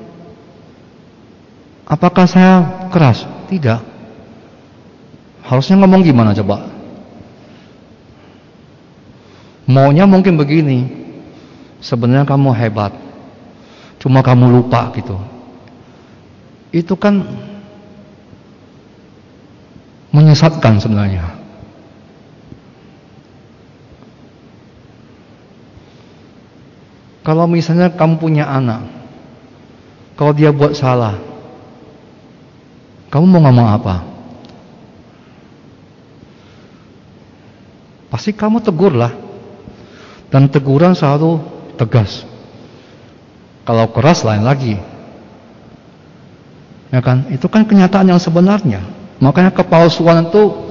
[1.84, 3.28] Apakah saya keras?
[3.52, 3.80] Tidak.
[5.44, 6.68] Harusnya ngomong gimana coba?
[9.68, 10.88] Maunya mungkin begini.
[11.84, 12.92] Sebenarnya kamu hebat.
[14.00, 15.20] Cuma kamu lupa gitu.
[16.72, 17.24] Itu kan
[20.12, 21.37] menyesatkan sebenarnya.
[27.28, 28.88] Kalau misalnya kamu punya anak,
[30.16, 31.20] kalau dia buat salah,
[33.12, 34.00] kamu mau ngomong apa?
[38.08, 39.12] Pasti kamu tegur lah.
[40.32, 41.36] Dan teguran selalu
[41.76, 42.24] tegas.
[43.68, 44.80] Kalau keras lain lagi.
[46.88, 47.28] Ya kan?
[47.28, 48.80] Itu kan kenyataan yang sebenarnya.
[49.20, 50.64] Makanya kepalsuan itu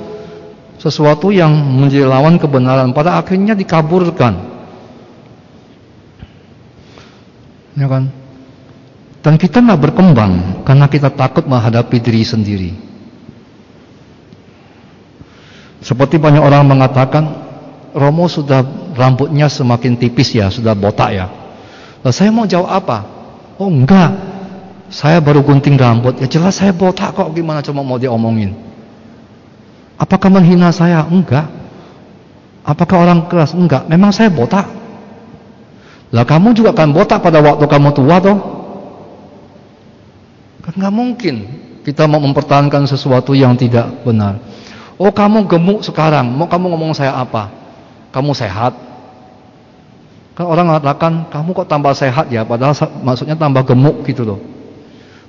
[0.82, 4.57] sesuatu yang menjadi lawan kebenaran pada akhirnya dikaburkan.
[7.78, 8.10] Ya kan?
[9.22, 12.72] Dan kita nggak berkembang karena kita takut menghadapi diri sendiri.
[15.86, 17.24] Seperti banyak orang mengatakan,
[17.94, 18.65] Romo sudah
[18.98, 21.30] rambutnya semakin tipis ya, sudah botak ya.
[22.02, 22.98] Nah, saya mau jawab apa?
[23.58, 24.12] Oh enggak,
[24.90, 26.17] saya baru gunting rambut.
[26.17, 28.54] Ya jelas saya botak kok, gimana cuma mau diomongin?
[29.98, 31.06] Apakah menghina saya?
[31.10, 31.50] Enggak.
[32.62, 33.58] Apakah orang keras?
[33.58, 33.90] Enggak.
[33.90, 34.77] Memang saya botak.
[36.12, 38.37] Lah kamu juga kan botak pada waktu kamu tua toh.
[40.63, 41.35] Kan nggak mungkin
[41.83, 44.39] kita mau mempertahankan sesuatu yang tidak benar.
[44.97, 47.53] Oh kamu gemuk sekarang, mau kamu ngomong saya apa?
[48.12, 48.73] Kamu sehat?
[50.33, 54.39] Kan orang mengatakan kamu kok tambah sehat ya, padahal maksudnya tambah gemuk gitu loh.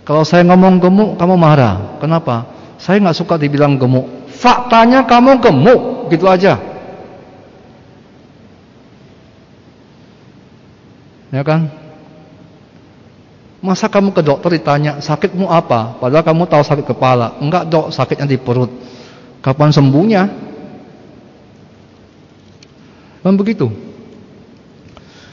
[0.08, 2.00] Kalau saya ngomong gemuk, kamu marah.
[2.00, 2.48] Kenapa?
[2.80, 4.08] Saya nggak suka dibilang gemuk.
[4.32, 6.56] Faktanya kamu gemuk, gitu aja.
[11.28, 11.68] Ya kan?
[13.58, 15.98] Masa kamu ke dokter ditanya, sakitmu apa?
[15.98, 17.36] Padahal kamu tahu sakit kepala.
[17.42, 18.70] Enggak dok, sakitnya di perut.
[19.42, 20.22] Kapan sembuhnya?
[23.26, 23.66] Dan begitu.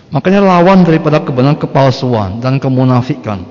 [0.10, 3.46] Makanya lawan daripada kebenaran kepalsuan dan kemunafikan.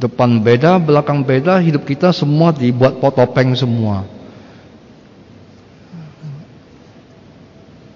[0.00, 4.08] Depan beda, belakang beda, hidup kita semua dibuat potopeng semua.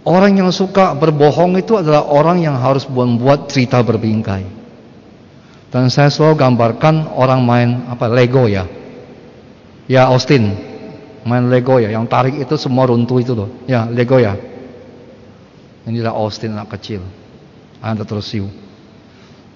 [0.05, 4.45] Orang yang suka berbohong itu adalah orang yang harus membuat cerita berbingkai.
[5.73, 8.69] Dan saya selalu gambarkan orang main apa Lego ya.
[9.89, 10.53] Ya Austin,
[11.25, 13.49] main Lego ya, yang tarik itu semua runtuh itu loh.
[13.65, 14.37] Ya Lego ya.
[15.89, 17.01] Inilah Austin anak kecil.
[17.81, 18.49] Anda terus siu.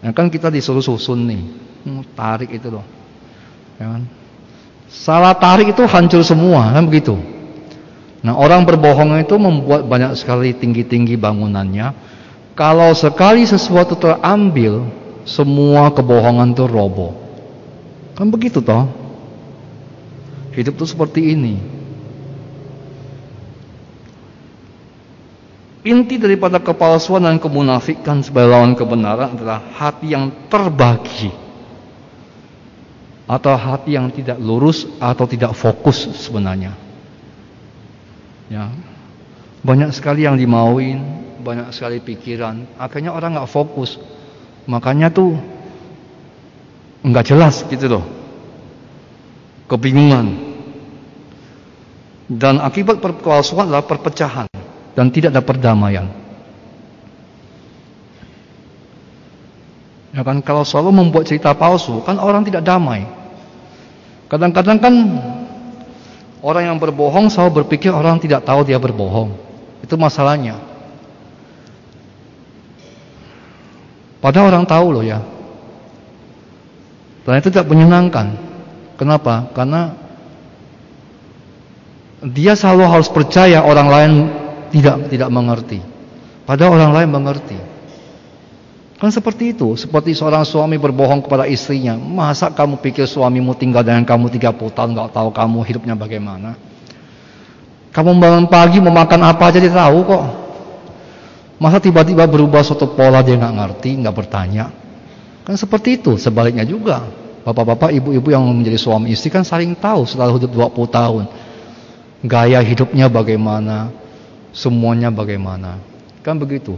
[0.01, 1.43] Nah, kan kita disuruh susun nih,
[1.85, 2.85] hmm, tarik itu loh.
[3.77, 4.03] Ya kan?
[4.89, 7.17] Salah tarik itu hancur semua, kan begitu.
[8.19, 11.95] Nah orang berbohong itu membuat banyak sekali tinggi-tinggi bangunannya.
[12.59, 14.91] Kalau sekali sesuatu terambil,
[15.23, 17.15] semua kebohongan itu roboh.
[18.19, 18.91] Kan begitu toh?
[20.59, 21.55] Hidup itu seperti ini.
[25.87, 31.31] Inti daripada kepalsuan dan kemunafikan sebagai lawan kebenaran adalah hati yang terbagi
[33.29, 36.88] atau hati yang tidak lurus atau tidak fokus sebenarnya.
[38.49, 38.73] Ya.
[39.61, 41.01] Banyak sekali yang dimauin,
[41.45, 42.81] banyak sekali pikiran.
[42.81, 44.01] Akhirnya orang nggak fokus.
[44.69, 45.37] Makanya tuh
[47.05, 48.05] nggak jelas gitu loh.
[49.69, 50.49] Kebingungan.
[52.29, 54.49] Dan akibat perpalsuan adalah perpecahan
[54.93, 56.07] dan tidak ada perdamaian.
[60.13, 63.09] Ya kan kalau selalu membuat cerita palsu kan orang tidak damai.
[64.29, 64.95] Kadang-kadang kan
[66.39, 69.35] Orang yang berbohong selalu berpikir orang tidak tahu dia berbohong.
[69.83, 70.59] Itu masalahnya.
[74.23, 75.23] Padahal orang tahu loh ya.
[77.27, 78.39] Dan itu tidak menyenangkan.
[78.99, 79.51] Kenapa?
[79.55, 79.95] Karena
[82.25, 84.13] dia selalu harus percaya orang lain
[84.75, 85.79] tidak tidak mengerti.
[86.43, 87.59] Padahal orang lain mengerti.
[88.99, 91.95] Kan seperti itu, seperti seorang suami berbohong kepada istrinya.
[91.95, 96.59] Masa kamu pikir suamimu tinggal dengan kamu 30 tahun nggak tahu kamu hidupnya bagaimana?
[97.95, 100.25] Kamu bangun pagi mau makan apa aja dia tahu kok.
[101.63, 104.75] Masa tiba-tiba berubah suatu pola dia nggak ngerti, nggak bertanya?
[105.47, 107.07] Kan seperti itu, sebaliknya juga.
[107.47, 111.25] Bapak-bapak, ibu-ibu yang menjadi suami istri kan saling tahu setelah hidup 20 tahun.
[112.27, 113.95] Gaya hidupnya bagaimana,
[114.51, 115.79] semuanya bagaimana.
[116.27, 116.75] Kan begitu.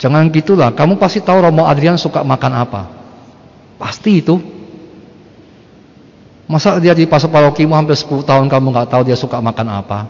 [0.00, 2.88] Jangan gitulah, kamu pasti tahu Romo Adrian suka makan apa.
[3.76, 4.40] Pasti itu.
[6.48, 10.08] Masa dia di pasar parokimu hampir 10 tahun kamu nggak tahu dia suka makan apa?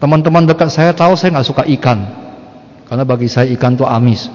[0.00, 1.98] Teman-teman dekat saya tahu saya nggak suka ikan.
[2.86, 4.30] Karena bagi saya ikan itu amis.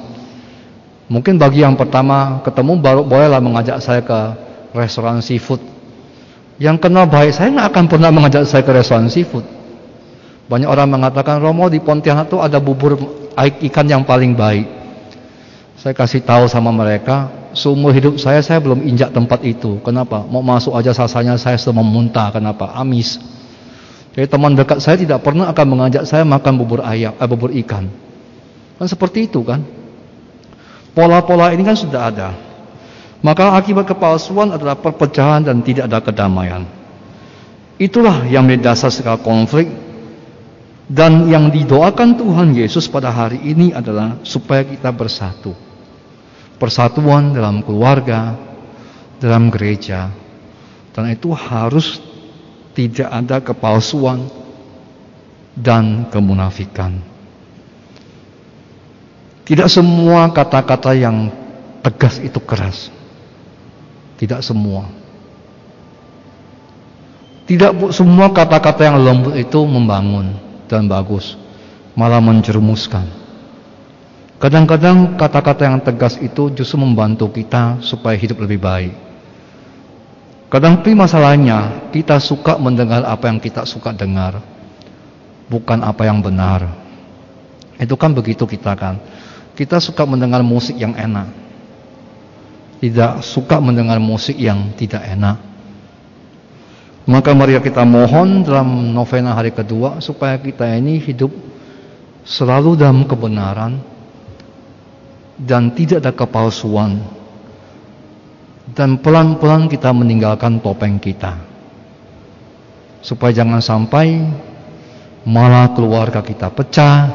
[1.07, 4.19] Mungkin bagi yang pertama ketemu baru bolehlah mengajak saya ke
[4.75, 5.63] restoran seafood.
[6.59, 9.47] Yang kenal baik saya nggak akan pernah mengajak saya ke restoran seafood.
[10.45, 12.97] Banyak orang mengatakan Romo di Pontianak itu ada bubur
[13.37, 14.67] ikan yang paling baik.
[15.81, 19.81] Saya kasih tahu sama mereka, seumur hidup saya saya belum injak tempat itu.
[19.81, 20.21] Kenapa?
[20.25, 22.29] Mau masuk aja sasanya saya sudah memuntah.
[22.29, 22.73] Kenapa?
[22.77, 23.17] Amis.
[24.13, 27.89] Jadi teman dekat saya tidak pernah akan mengajak saya makan bubur ayam, eh, bubur ikan.
[28.77, 29.65] Kan seperti itu kan?
[30.95, 32.29] Pola-pola ini kan sudah ada.
[33.19, 36.63] Maka akibat kepalsuan adalah perpecahan dan tidak ada kedamaian.
[37.75, 39.67] Itulah yang menjadi dasar segala konflik
[40.85, 45.57] dan yang didoakan Tuhan Yesus pada hari ini adalah supaya kita bersatu.
[46.61, 48.37] Persatuan dalam keluarga,
[49.17, 50.13] dalam gereja.
[50.93, 51.97] Dan itu harus
[52.77, 54.29] tidak ada kepalsuan
[55.57, 57.01] dan kemunafikan.
[59.45, 61.33] Tidak semua kata-kata yang
[61.81, 62.93] tegas itu keras.
[64.21, 64.85] Tidak semua.
[67.49, 71.37] Tidak semua kata-kata yang lembut itu membangun dan bagus,
[71.93, 73.07] malah menjerumuskan.
[74.35, 78.93] Kadang-kadang kata-kata yang tegas itu justru membantu kita supaya hidup lebih baik.
[80.51, 84.37] Kadang tapi masalahnya kita suka mendengar apa yang kita suka dengar,
[85.49, 86.67] bukan apa yang benar.
[87.79, 88.99] Itu kan begitu kita kan.
[89.55, 91.31] Kita suka mendengar musik yang enak.
[92.83, 95.54] Tidak suka mendengar musik yang tidak enak.
[97.05, 101.29] Maka mari kita mohon dalam novena hari kedua supaya kita ini hidup
[102.25, 103.77] selalu dalam kebenaran
[105.37, 107.05] dan tidak ada kepalsuan.
[108.65, 111.37] Dan pelan-pelan kita meninggalkan topeng kita.
[113.05, 114.25] Supaya jangan sampai
[115.29, 117.13] malah keluarga kita pecah,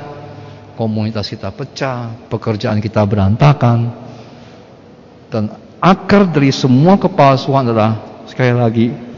[0.79, 3.91] komunitas kita pecah, pekerjaan kita berantakan.
[5.27, 5.51] Dan
[5.83, 9.10] akar dari semua kepalsuan adalah sekali lagi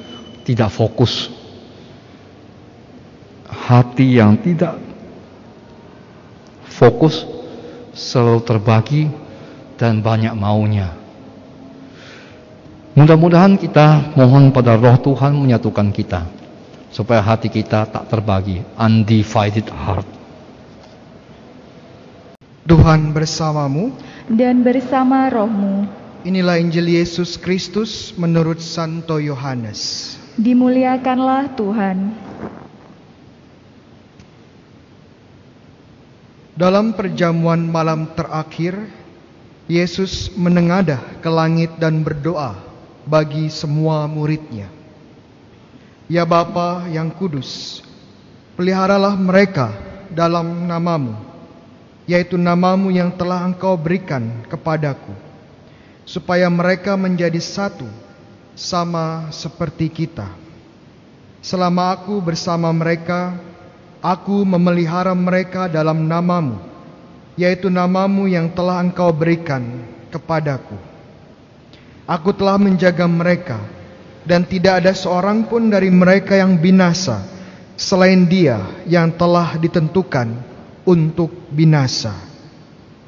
[0.42, 1.30] tidak fokus.
[3.46, 4.80] Hati yang tidak
[6.66, 7.22] fokus
[7.92, 9.02] selalu terbagi
[9.76, 10.98] dan banyak maunya.
[12.92, 16.28] Mudah-mudahan kita mohon pada roh Tuhan menyatukan kita
[16.92, 20.04] supaya hati kita tak terbagi, undivided heart.
[22.68, 23.96] Tuhan bersamamu
[24.28, 25.88] dan bersama rohmu.
[26.22, 30.14] Inilah Injil Yesus Kristus menurut Santo Yohanes.
[30.32, 31.98] Dimuliakanlah Tuhan.
[36.56, 38.80] Dalam perjamuan malam terakhir,
[39.68, 42.56] Yesus menengadah ke langit dan berdoa
[43.04, 44.72] bagi semua muridnya.
[46.08, 47.84] Ya Bapa yang kudus,
[48.56, 49.68] peliharalah mereka
[50.08, 51.12] dalam namamu,
[52.08, 55.12] yaitu namamu yang telah engkau berikan kepadaku,
[56.08, 57.88] supaya mereka menjadi satu,
[58.56, 60.28] sama seperti kita.
[61.42, 63.34] Selama aku bersama mereka,
[63.98, 66.62] aku memelihara mereka dalam namamu,
[67.34, 69.82] yaitu namamu yang telah engkau berikan
[70.14, 70.78] kepadaku.
[72.06, 73.58] Aku telah menjaga mereka,
[74.22, 77.26] dan tidak ada seorang pun dari mereka yang binasa
[77.74, 80.30] selain dia yang telah ditentukan
[80.86, 82.14] untuk binasa.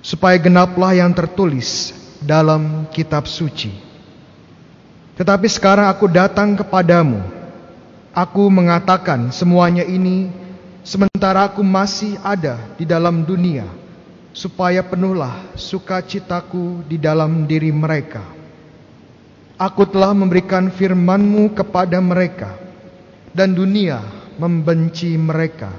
[0.05, 3.93] Supaya genaplah yang tertulis dalam kitab suci.
[5.14, 7.22] Tetapi sekarang aku datang kepadamu.
[8.14, 10.30] Aku mengatakan semuanya ini
[10.86, 13.66] sementara aku masih ada di dalam dunia,
[14.34, 18.22] supaya penuhlah sukacitaku di dalam diri mereka.
[19.54, 22.54] Aku telah memberikan firman-Mu kepada mereka,
[23.30, 24.02] dan dunia
[24.38, 25.70] membenci mereka,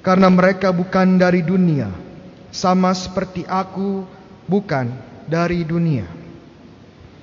[0.00, 1.92] karena mereka bukan dari dunia,
[2.48, 4.04] sama seperti aku
[4.48, 4.92] bukan
[5.28, 6.21] dari dunia.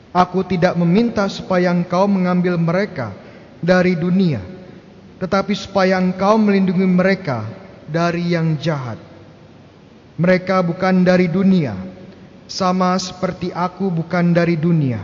[0.09, 3.13] Aku tidak meminta supaya engkau mengambil mereka
[3.61, 4.41] dari dunia,
[5.21, 7.45] tetapi supaya engkau melindungi mereka
[7.85, 8.97] dari yang jahat.
[10.17, 11.77] Mereka bukan dari dunia,
[12.49, 14.97] sama seperti aku bukan dari dunia.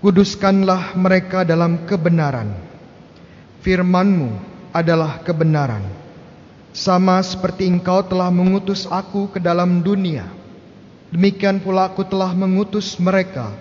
[0.00, 2.56] Kuduskanlah mereka dalam kebenaran.
[3.60, 4.32] Firmanmu
[4.72, 5.84] adalah kebenaran.
[6.72, 10.24] Sama seperti engkau telah mengutus aku ke dalam dunia.
[11.12, 13.52] Demikian pula aku telah mengutus mereka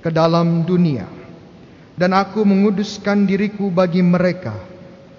[0.00, 1.06] ke dalam dunia.
[1.96, 4.56] Dan aku menguduskan diriku bagi mereka,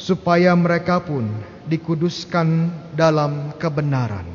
[0.02, 1.30] supaya mereka pun
[1.70, 4.26] dikuduskan dalam kebenaran.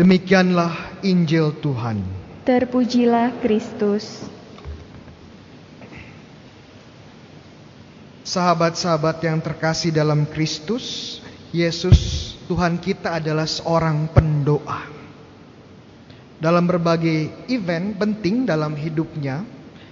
[0.00, 2.00] Demikianlah Injil Tuhan.
[2.48, 4.24] Terpujilah Kristus.
[8.24, 11.18] Sahabat-sahabat yang terkasih dalam Kristus,
[11.52, 14.99] Yesus Tuhan kita adalah seorang pendoa.
[16.40, 19.44] Dalam berbagai event penting dalam hidupnya,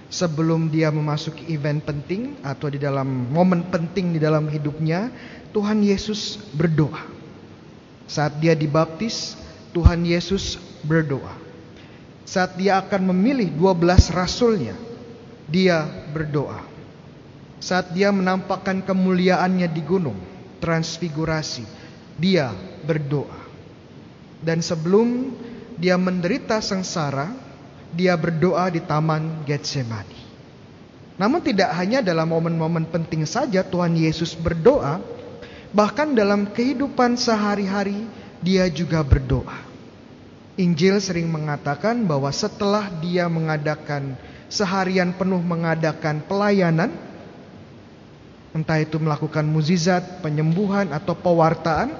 [0.09, 5.13] sebelum dia memasuki event penting atau di dalam momen penting di dalam hidupnya,
[5.53, 7.05] Tuhan Yesus berdoa.
[8.09, 9.37] Saat dia dibaptis,
[9.69, 11.49] Tuhan Yesus berdoa
[12.29, 14.77] saat dia akan memilih 12 rasulnya,
[15.49, 15.81] dia
[16.13, 16.61] berdoa.
[17.57, 20.15] Saat dia menampakkan kemuliaannya di gunung,
[20.61, 21.65] transfigurasi,
[22.21, 22.53] dia
[22.85, 23.33] berdoa.
[24.45, 25.33] Dan sebelum
[25.79, 27.31] dia menderita sengsara,
[27.95, 30.27] dia berdoa di taman Getsemani.
[31.15, 34.99] Namun tidak hanya dalam momen-momen penting saja Tuhan Yesus berdoa,
[35.71, 38.07] bahkan dalam kehidupan sehari-hari
[38.43, 39.67] dia juga berdoa.
[40.59, 44.19] Injil sering mengatakan bahwa setelah dia mengadakan
[44.51, 46.91] seharian penuh mengadakan pelayanan,
[48.51, 51.95] entah itu melakukan muzizat, penyembuhan atau pewartaan,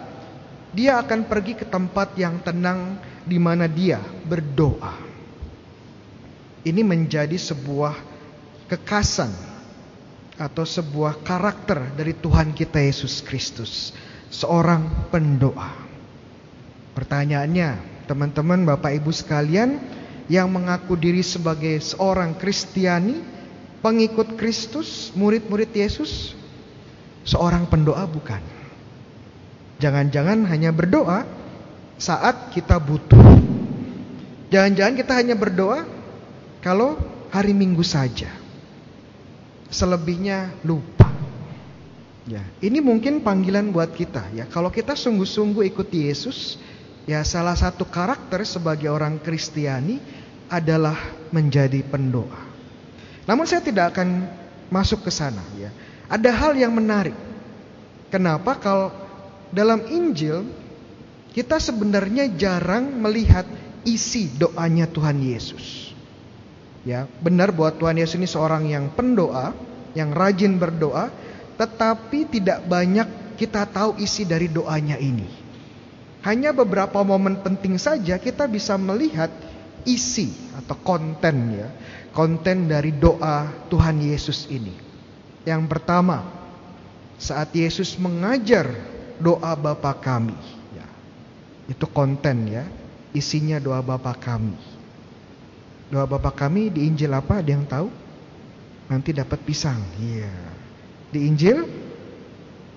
[0.76, 3.00] dia akan pergi ke tempat yang tenang
[3.30, 4.98] di mana dia berdoa.
[6.66, 7.94] Ini menjadi sebuah
[8.66, 9.30] kekasan
[10.36, 13.94] atau sebuah karakter dari Tuhan kita Yesus Kristus,
[14.34, 15.72] seorang pendoa.
[16.98, 19.78] Pertanyaannya, teman-teman, Bapak Ibu sekalian
[20.28, 23.24] yang mengaku diri sebagai seorang Kristiani,
[23.80, 26.36] pengikut Kristus, murid-murid Yesus,
[27.24, 28.42] seorang pendoa bukan.
[29.80, 31.24] Jangan-jangan hanya berdoa
[32.00, 33.22] saat kita butuh.
[34.50, 35.86] Jangan-jangan kita hanya berdoa
[36.66, 36.98] kalau
[37.30, 38.34] hari Minggu saja.
[39.70, 41.06] Selebihnya lupa.
[42.26, 44.50] Ya, ini mungkin panggilan buat kita ya.
[44.50, 46.58] Kalau kita sungguh-sungguh ikuti Yesus,
[47.10, 49.98] Ya, salah satu karakter sebagai orang Kristiani
[50.46, 50.94] adalah
[51.34, 52.38] menjadi pendoa.
[53.26, 54.30] Namun saya tidak akan
[54.70, 55.74] masuk ke sana ya.
[56.06, 57.18] Ada hal yang menarik.
[58.14, 58.94] Kenapa kalau
[59.50, 60.46] dalam Injil
[61.40, 63.48] kita sebenarnya jarang melihat
[63.88, 65.96] isi doanya Tuhan Yesus.
[66.84, 69.56] Ya, benar bahwa Tuhan Yesus ini seorang yang pendoa,
[69.96, 71.08] yang rajin berdoa,
[71.56, 75.32] tetapi tidak banyak kita tahu isi dari doanya ini.
[76.28, 79.32] Hanya beberapa momen penting saja kita bisa melihat
[79.88, 81.72] isi atau konten ya,
[82.12, 84.76] konten dari doa Tuhan Yesus ini.
[85.48, 86.20] Yang pertama,
[87.16, 88.76] saat Yesus mengajar
[89.24, 90.59] doa Bapa kami,
[91.70, 92.66] itu konten ya,
[93.14, 94.58] isinya doa Bapa kami.
[95.94, 97.46] Doa Bapa kami di Injil apa?
[97.46, 97.88] Ada yang tahu?
[98.90, 99.78] Nanti dapat pisang.
[100.02, 100.34] Iya.
[101.14, 101.66] Di Injil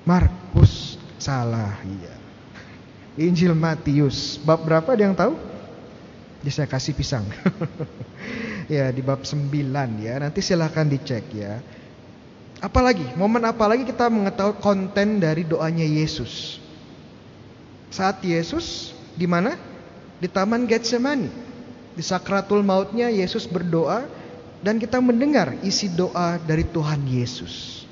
[0.05, 2.15] Markus salah, iya.
[3.17, 5.37] Injil Matius bab berapa ada yang tahu?
[6.41, 7.25] Jadi saya kasih pisang.
[8.73, 9.53] ya di bab 9
[10.01, 10.15] ya.
[10.17, 11.61] Nanti silahkan dicek ya.
[12.63, 16.62] Apalagi, momen apalagi kita mengetahui konten dari doanya Yesus.
[17.93, 19.53] Saat Yesus di mana?
[20.17, 21.29] Di Taman Getsemani.
[21.93, 24.09] Di sakratul mautnya Yesus berdoa
[24.65, 27.85] dan kita mendengar isi doa dari Tuhan Yesus.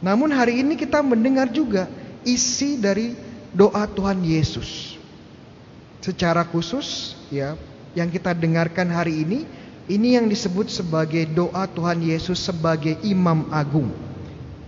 [0.00, 1.92] Namun hari ini kita mendengar juga
[2.24, 3.12] isi dari
[3.52, 4.96] doa Tuhan Yesus.
[6.00, 7.60] Secara khusus ya,
[7.92, 9.44] yang kita dengarkan hari ini
[9.92, 13.92] ini yang disebut sebagai doa Tuhan Yesus sebagai Imam Agung.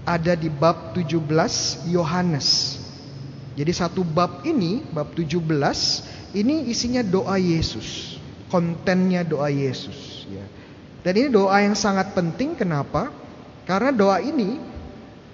[0.04, 2.81] Ada di bab 17 Yohanes.
[3.52, 5.36] Jadi satu bab ini, bab 17
[6.32, 8.16] ini isinya doa Yesus,
[8.48, 10.24] kontennya doa Yesus.
[10.32, 10.44] Ya.
[11.04, 12.56] Dan ini doa yang sangat penting.
[12.56, 13.12] Kenapa?
[13.68, 14.56] Karena doa ini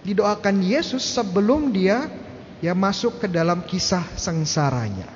[0.03, 2.11] didoakan Yesus sebelum dia
[2.59, 5.07] ya masuk ke dalam kisah sengsaranya.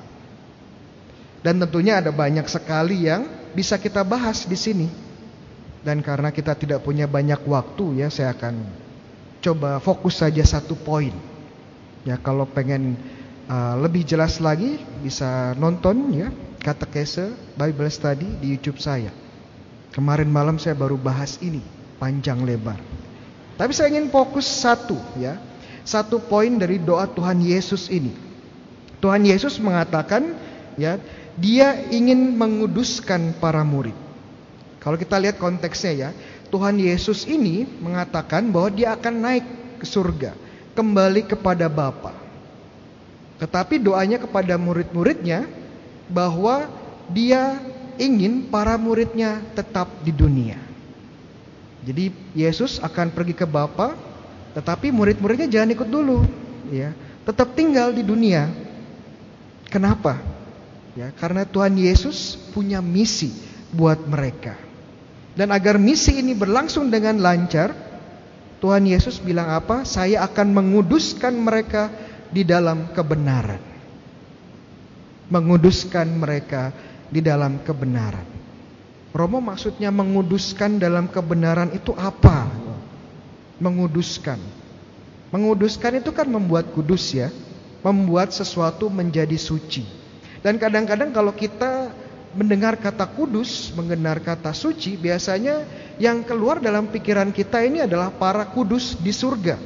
[1.43, 4.89] Dan tentunya ada banyak sekali yang bisa kita bahas di sini.
[5.83, 8.63] Dan karena kita tidak punya banyak waktu ya, saya akan
[9.43, 11.32] coba fokus saja satu poin.
[12.03, 12.99] Ya, kalau pengen
[13.47, 16.29] uh, lebih jelas lagi bisa nonton ya
[16.63, 19.11] katekese Bible Study di YouTube saya.
[19.93, 21.61] Kemarin malam saya baru bahas ini
[22.01, 22.81] panjang lebar.
[23.61, 25.39] Tapi saya ingin fokus satu ya.
[25.83, 28.15] Satu poin dari doa Tuhan Yesus ini.
[29.03, 30.39] Tuhan Yesus mengatakan
[30.79, 30.99] ya,
[31.35, 33.95] dia ingin menguduskan para murid.
[34.79, 36.11] Kalau kita lihat konteksnya ya,
[36.55, 39.47] Tuhan Yesus ini mengatakan bahwa dia akan naik
[39.83, 40.39] ke surga,
[40.73, 42.13] kembali kepada Bapa.
[43.43, 45.47] Tetapi doanya kepada murid-muridnya
[46.07, 46.71] bahwa
[47.11, 47.59] dia
[47.99, 50.57] ingin para muridnya tetap di dunia.
[51.83, 53.99] Jadi Yesus akan pergi ke Bapa,
[54.55, 56.23] tetapi murid-muridnya jangan ikut dulu,
[56.71, 56.95] ya.
[57.27, 58.47] Tetap tinggal di dunia.
[59.67, 60.19] Kenapa?
[60.95, 63.33] Ya, karena Tuhan Yesus punya misi
[63.75, 64.55] buat mereka.
[65.33, 67.73] Dan agar misi ini berlangsung dengan lancar,
[68.63, 69.83] Tuhan Yesus bilang apa?
[69.83, 71.91] Saya akan menguduskan mereka
[72.31, 73.59] di dalam kebenaran.
[75.27, 76.71] Menguduskan mereka
[77.11, 78.23] di dalam kebenaran.
[79.11, 82.47] Romo maksudnya menguduskan dalam kebenaran itu apa?
[83.59, 84.39] Menguduskan.
[85.35, 87.35] Menguduskan itu kan membuat kudus ya.
[87.83, 89.83] Membuat sesuatu menjadi suci.
[90.39, 91.91] Dan kadang-kadang kalau kita
[92.33, 95.65] mendengar kata kudus, mendengar kata suci, biasanya
[96.01, 99.57] yang keluar dalam pikiran kita ini adalah para kudus di surga.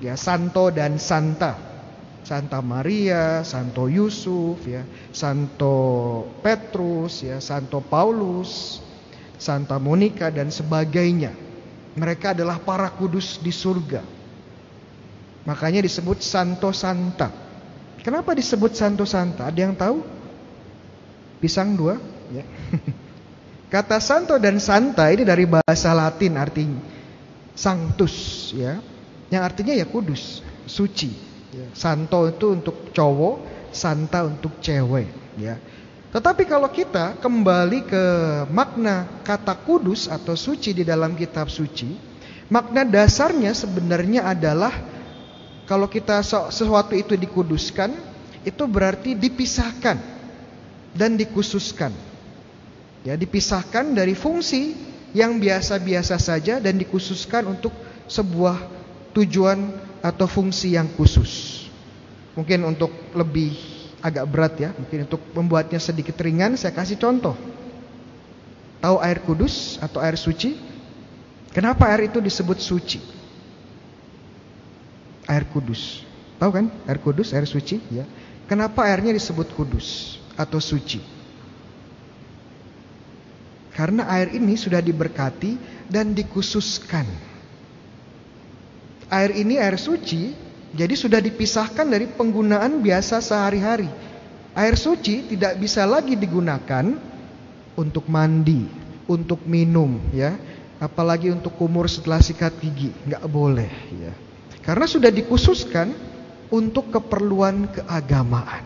[0.00, 1.70] Ya, santo dan santa.
[2.20, 5.74] Santa Maria, Santo Yusuf, ya, Santo
[6.44, 8.78] Petrus, ya, Santo Paulus,
[9.40, 11.34] Santa Monica dan sebagainya.
[11.98, 14.04] Mereka adalah para kudus di surga.
[15.48, 17.32] Makanya disebut Santo Santa.
[17.98, 19.50] Kenapa disebut Santo Santa?
[19.50, 20.19] Ada yang tahu?
[21.40, 21.96] Pisang dua?
[22.30, 22.44] Ya.
[23.72, 27.00] Kata Santo dan Santa ini dari bahasa Latin artinya
[27.60, 28.80] sanctus, ya,
[29.28, 31.28] yang artinya ya kudus, suci.
[31.50, 35.58] Ya, santo itu untuk cowok, santa untuk cewek, ya.
[36.10, 38.04] Tetapi kalau kita kembali ke
[38.50, 41.94] makna kata kudus atau suci di dalam kitab suci,
[42.50, 44.74] makna dasarnya sebenarnya adalah
[45.66, 47.94] kalau kita sesuatu itu dikuduskan,
[48.42, 50.19] itu berarti dipisahkan
[50.94, 51.94] dan dikhususkan.
[53.00, 54.76] Ya, dipisahkan dari fungsi
[55.16, 57.72] yang biasa-biasa saja dan dikhususkan untuk
[58.06, 58.60] sebuah
[59.16, 59.72] tujuan
[60.04, 61.64] atau fungsi yang khusus.
[62.36, 63.56] Mungkin untuk lebih
[64.04, 67.34] agak berat ya, mungkin untuk membuatnya sedikit ringan saya kasih contoh.
[68.80, 70.56] Tahu air kudus atau air suci?
[71.52, 73.00] Kenapa air itu disebut suci?
[75.28, 76.04] Air kudus.
[76.40, 76.66] Tahu kan?
[76.88, 78.08] Air kudus, air suci, ya.
[78.48, 81.04] Kenapa airnya disebut kudus atau suci?
[83.76, 85.60] Karena air ini sudah diberkati
[85.92, 87.04] dan dikhususkan
[89.10, 90.30] Air ini air suci
[90.70, 93.90] Jadi sudah dipisahkan dari penggunaan biasa sehari-hari.
[94.54, 96.94] Air suci tidak bisa lagi digunakan
[97.74, 98.70] untuk mandi,
[99.10, 100.38] untuk minum, ya.
[100.78, 103.66] Apalagi untuk kumur setelah sikat gigi, nggak boleh,
[103.98, 104.14] ya.
[104.62, 105.90] Karena sudah dikhususkan
[106.54, 108.62] untuk keperluan keagamaan,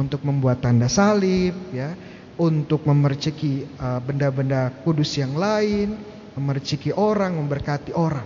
[0.00, 1.92] untuk membuat tanda salib, ya,
[2.40, 5.92] untuk memerciki uh, benda-benda kudus yang lain,
[6.32, 8.24] memerciki orang, memberkati orang.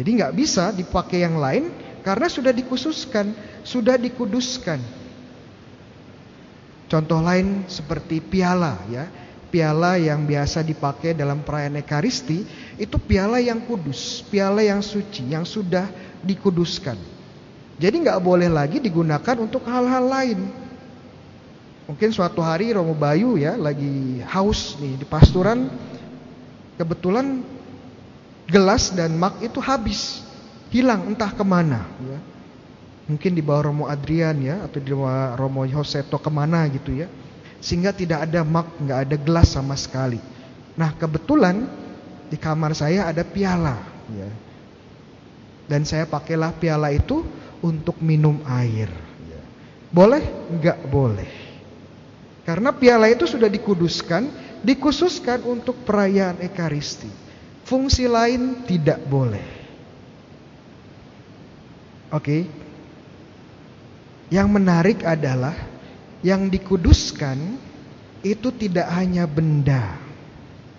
[0.00, 1.68] Jadi nggak bisa dipakai yang lain
[2.00, 4.80] karena sudah dikhususkan, sudah dikuduskan.
[6.88, 9.04] Contoh lain seperti piala ya.
[9.54, 12.42] Piala yang biasa dipakai dalam perayaan Ekaristi
[12.74, 15.86] itu piala yang kudus, piala yang suci, yang sudah
[16.26, 16.98] dikuduskan.
[17.78, 20.63] Jadi nggak boleh lagi digunakan untuk hal-hal lain.
[21.84, 25.68] Mungkin suatu hari Romo Bayu ya lagi haus nih di pasturan,
[26.80, 27.44] kebetulan
[28.48, 30.24] gelas dan mak itu habis,
[30.72, 31.84] hilang entah ke mana.
[32.00, 32.18] Ya.
[33.04, 37.08] Mungkin di bawah Romo Adrian ya atau di bawah Romo Joseto ke mana gitu ya
[37.64, 40.20] sehingga tidak ada mak, nggak ada gelas sama sekali.
[40.76, 41.64] Nah kebetulan
[42.28, 43.80] di kamar saya ada piala,
[44.12, 44.28] ya.
[45.64, 47.24] dan saya pakailah piala itu
[47.64, 48.92] untuk minum air.
[49.24, 49.40] Ya.
[49.88, 50.20] Boleh?
[50.60, 51.43] Nggak boleh.
[52.44, 54.28] Karena piala itu sudah dikuduskan,
[54.60, 57.08] dikhususkan untuk perayaan Ekaristi.
[57.64, 59.44] Fungsi lain tidak boleh.
[62.12, 62.44] Oke.
[64.28, 65.56] Yang menarik adalah
[66.20, 67.36] yang dikuduskan
[68.24, 69.96] itu tidak hanya benda,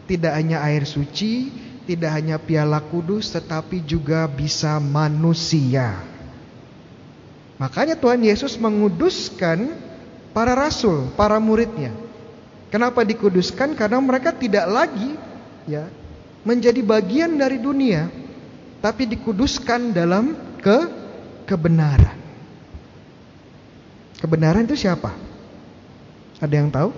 [0.05, 1.49] tidak hanya air suci,
[1.85, 6.01] tidak hanya piala kudus, tetapi juga bisa manusia.
[7.61, 9.77] Makanya Tuhan Yesus menguduskan
[10.35, 11.95] para rasul, para muridnya.
[12.67, 13.71] Kenapa dikuduskan?
[13.71, 15.15] Karena mereka tidak lagi
[15.63, 15.87] ya
[16.43, 18.11] menjadi bagian dari dunia,
[18.83, 20.77] tapi dikuduskan dalam ke
[21.47, 22.19] kebenaran.
[24.19, 25.15] Kebenaran itu siapa?
[26.43, 26.91] Ada yang tahu?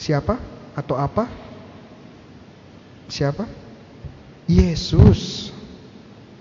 [0.00, 0.40] Siapa
[0.72, 1.28] atau apa?
[3.12, 3.44] Siapa?
[4.48, 5.52] Yesus.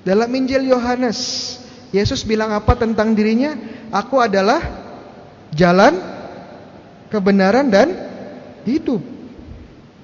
[0.03, 1.19] Dalam Injil Yohanes,
[1.91, 3.55] Yesus bilang apa tentang dirinya?
[3.93, 4.82] Aku adalah
[5.53, 5.93] jalan,
[7.13, 7.93] kebenaran dan
[8.65, 9.01] hidup.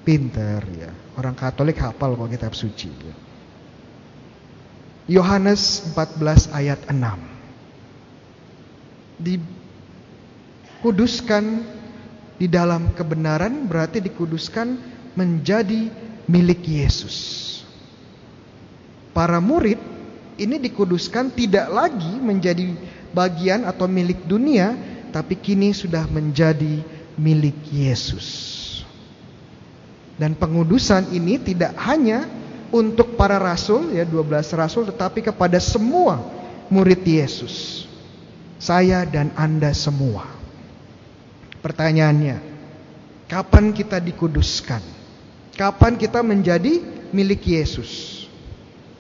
[0.05, 0.89] Pinter ya.
[1.19, 2.87] Orang Katolik hafal kok kitab suci.
[2.89, 3.13] Ya.
[5.19, 6.95] Yohanes 14 ayat 6.
[10.79, 11.43] Dikuduskan
[12.39, 14.79] di dalam kebenaran berarti dikuduskan
[15.17, 15.91] menjadi
[16.29, 17.45] milik Yesus.
[19.11, 19.81] Para murid
[20.39, 22.71] ini dikuduskan tidak lagi menjadi
[23.11, 24.71] bagian atau milik dunia,
[25.10, 26.82] tapi kini sudah menjadi
[27.20, 28.28] milik Yesus.
[30.20, 32.28] Dan pengudusan ini tidak hanya
[32.70, 36.22] untuk para rasul ya 12 rasul tetapi kepada semua
[36.68, 37.88] murid Yesus.
[38.60, 40.28] Saya dan Anda semua.
[41.64, 42.39] Pertanyaannya,
[43.32, 44.84] kapan kita dikuduskan?
[45.55, 48.24] Kapan kita menjadi milik Yesus?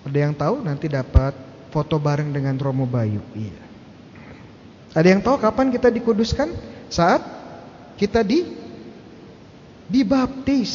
[0.07, 0.63] Ada yang tahu?
[0.63, 1.35] Nanti dapat
[1.71, 3.19] foto bareng dengan Romo Bayu.
[3.35, 3.68] Iya.
[4.93, 6.49] Ada yang tahu kapan kita dikuduskan?
[6.89, 7.21] Saat
[7.99, 8.41] kita di
[9.89, 10.73] dibaptis.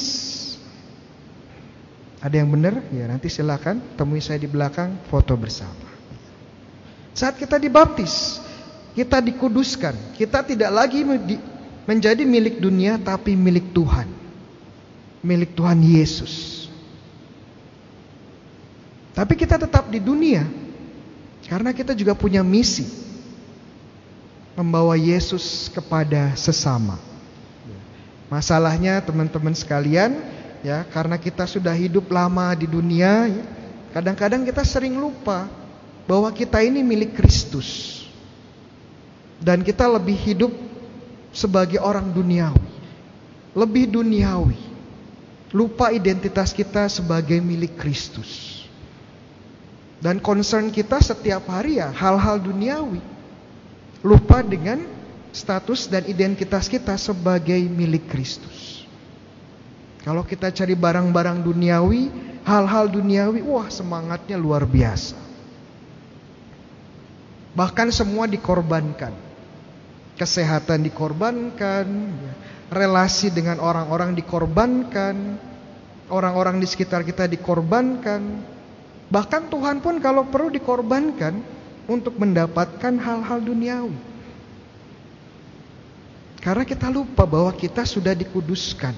[2.23, 2.81] Ada yang benar?
[2.91, 5.93] Ya, nanti silakan temui saya di belakang foto bersama.
[7.15, 8.43] Saat kita dibaptis,
[8.97, 10.19] kita dikuduskan.
[10.19, 11.05] Kita tidak lagi
[11.85, 14.09] menjadi milik dunia tapi milik Tuhan.
[15.21, 16.67] Milik Tuhan Yesus.
[19.15, 20.43] Tapi kita tetap di dunia
[21.47, 22.83] karena kita juga punya misi
[24.55, 26.99] membawa Yesus kepada sesama.
[28.33, 30.19] Masalahnya teman-teman sekalian,
[30.65, 33.45] ya, karena kita sudah hidup lama di dunia, ya,
[33.95, 35.47] kadang-kadang kita sering lupa
[36.09, 38.03] bahwa kita ini milik Kristus.
[39.45, 40.53] Dan kita lebih hidup
[41.35, 42.71] sebagai orang duniawi,
[43.53, 44.57] lebih duniawi,
[45.53, 48.65] lupa identitas kita sebagai milik Kristus.
[50.01, 53.14] Dan concern kita setiap hari ya hal-hal duniawi.
[54.05, 54.85] Lupa dengan
[55.33, 58.85] status dan identitas kita sebagai milik Kristus.
[60.05, 62.13] Kalau kita cari barang-barang duniawi,
[62.45, 65.17] hal-hal duniawi, wah semangatnya luar biasa.
[67.57, 69.35] Bahkan semua dikorbankan
[70.15, 71.87] kesehatan dikorbankan,
[72.71, 75.39] relasi dengan orang-orang dikorbankan,
[76.11, 78.23] orang-orang di sekitar kita dikorbankan.
[79.11, 81.35] Bahkan Tuhan pun kalau perlu dikorbankan
[81.85, 84.15] untuk mendapatkan hal-hal duniawi.
[86.45, 88.93] Karena kita lupa bahwa kita sudah dikuduskan.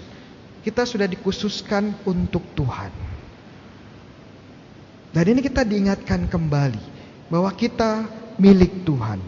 [0.67, 2.91] Kita sudah dikhususkan untuk Tuhan.
[5.15, 6.83] Dan ini kita diingatkan kembali
[7.31, 9.23] bahwa kita milik Tuhan.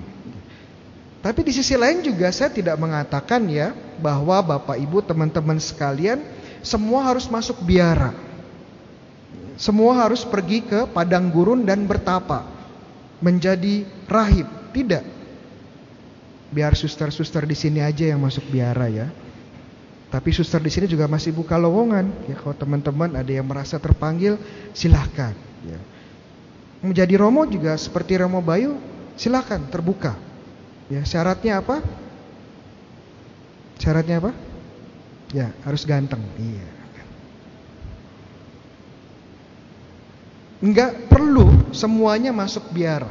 [1.22, 3.70] Tapi di sisi lain juga saya tidak mengatakan ya
[4.02, 6.18] bahwa Bapak Ibu teman-teman sekalian
[6.58, 8.10] semua harus masuk biara.
[9.54, 12.57] Semua harus pergi ke padang gurun dan bertapa
[13.18, 14.46] menjadi rahib.
[14.72, 15.04] Tidak.
[16.48, 19.08] Biar suster-suster di sini aja yang masuk biara ya.
[20.08, 22.08] Tapi suster di sini juga masih buka lowongan.
[22.24, 24.40] Ya kalau teman-teman ada yang merasa terpanggil,
[24.72, 25.36] silahkan.
[25.68, 25.80] Ya.
[26.80, 28.80] Menjadi romo juga seperti romo Bayu,
[29.20, 30.16] silahkan terbuka.
[30.88, 31.84] Ya syaratnya apa?
[33.76, 34.32] Syaratnya apa?
[35.36, 36.24] Ya harus ganteng.
[36.40, 36.77] Iya.
[40.58, 43.10] Enggak perlu semuanya masuk biara.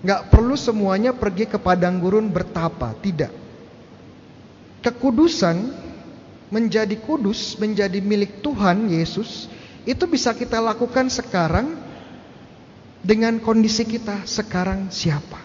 [0.00, 3.32] Enggak perlu semuanya pergi ke padang gurun bertapa, tidak.
[4.80, 5.76] Kekudusan
[6.48, 9.52] menjadi kudus, menjadi milik Tuhan Yesus,
[9.84, 11.76] itu bisa kita lakukan sekarang
[13.04, 15.40] dengan kondisi kita sekarang siapa.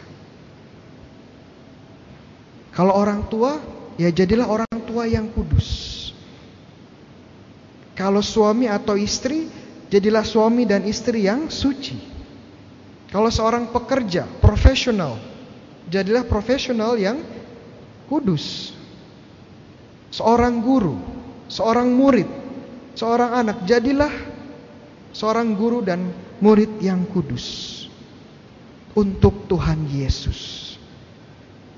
[2.75, 3.59] Kalau orang tua,
[3.95, 5.93] ya jadilah orang tua yang kudus.
[7.95, 9.47] Kalau suami atau istri,
[9.95, 11.95] Jadilah suami dan istri yang suci.
[13.07, 15.15] Kalau seorang pekerja, profesional,
[15.87, 17.23] jadilah profesional yang
[18.11, 18.75] kudus.
[20.11, 20.99] Seorang guru,
[21.47, 22.27] seorang murid,
[22.91, 24.11] seorang anak, jadilah
[25.15, 26.11] seorang guru dan
[26.43, 27.87] murid yang kudus
[28.99, 30.75] untuk Tuhan Yesus.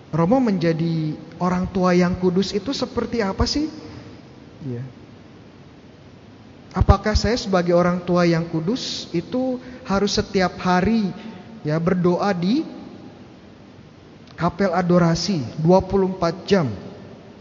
[0.10, 3.70] Romo menjadi orang tua yang kudus itu seperti apa sih?
[4.66, 4.82] Ya.
[6.78, 11.10] Apakah saya sebagai orang tua yang kudus itu harus setiap hari
[11.66, 12.62] ya berdoa di
[14.38, 16.70] kapel adorasi 24 jam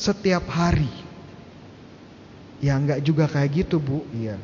[0.01, 0.89] setiap hari?
[2.65, 4.09] Ya enggak juga kayak gitu, Bu.
[4.17, 4.41] Iya.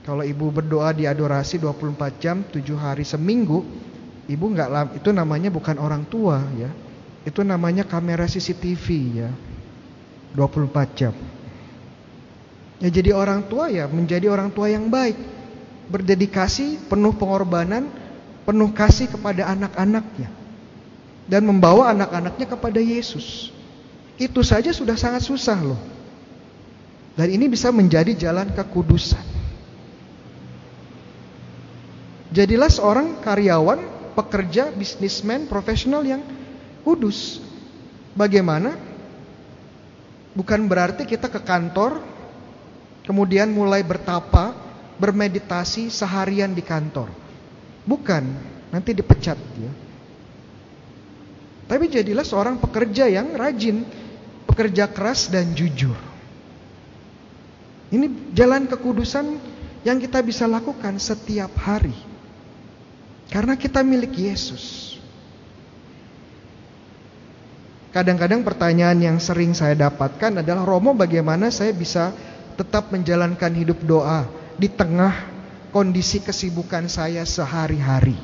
[0.00, 3.60] Kalau Ibu berdoa di adorasi 24 jam 7 hari seminggu,
[4.24, 6.72] Ibu enggak itu namanya bukan orang tua ya.
[7.28, 9.28] Itu namanya kamera CCTV ya.
[10.32, 11.12] 24 jam.
[12.80, 15.16] Ya jadi orang tua ya menjadi orang tua yang baik.
[15.92, 17.92] Berdedikasi, penuh pengorbanan,
[18.48, 20.32] penuh kasih kepada anak-anaknya.
[21.28, 23.52] Dan membawa anak-anaknya kepada Yesus.
[24.16, 25.80] Itu saja sudah sangat susah loh.
[27.14, 29.22] Dan ini bisa menjadi jalan kekudusan.
[32.30, 36.22] Jadilah seorang karyawan, pekerja, bisnismen, profesional yang
[36.86, 37.42] kudus.
[38.14, 38.78] Bagaimana?
[40.32, 42.09] Bukan berarti kita ke kantor
[43.10, 44.54] kemudian mulai bertapa,
[45.02, 47.10] bermeditasi seharian di kantor.
[47.82, 48.22] Bukan,
[48.70, 49.72] nanti dipecat dia.
[51.66, 53.82] Tapi jadilah seorang pekerja yang rajin,
[54.46, 55.98] pekerja keras dan jujur.
[57.90, 59.26] Ini jalan kekudusan
[59.82, 61.94] yang kita bisa lakukan setiap hari.
[63.26, 64.94] Karena kita milik Yesus.
[67.90, 72.14] Kadang-kadang pertanyaan yang sering saya dapatkan adalah Romo bagaimana saya bisa
[72.60, 74.28] tetap menjalankan hidup doa
[74.60, 75.16] di tengah
[75.72, 78.20] kondisi kesibukan saya sehari-hari.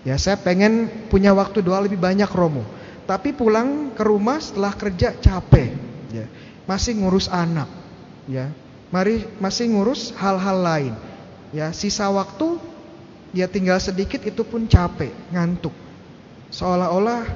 [0.00, 2.64] Ya, saya pengen punya waktu doa lebih banyak Romo.
[3.04, 5.76] Tapi pulang ke rumah setelah kerja capek,
[6.08, 6.24] ya.
[6.64, 7.68] Masih ngurus anak,
[8.24, 8.48] ya.
[8.88, 10.94] Mari masih ngurus hal-hal lain.
[11.52, 12.56] Ya, sisa waktu
[13.36, 15.74] ya tinggal sedikit itu pun capek, ngantuk.
[16.48, 17.28] Seolah-olah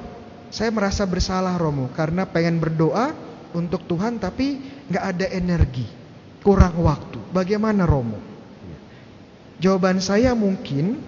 [0.49, 3.13] saya merasa bersalah Romo karena pengen berdoa
[3.53, 4.57] untuk Tuhan tapi
[4.89, 6.04] nggak ada energi
[6.45, 7.17] kurang waktu.
[7.33, 8.21] Bagaimana Romo?
[9.57, 11.01] Jawaban saya mungkin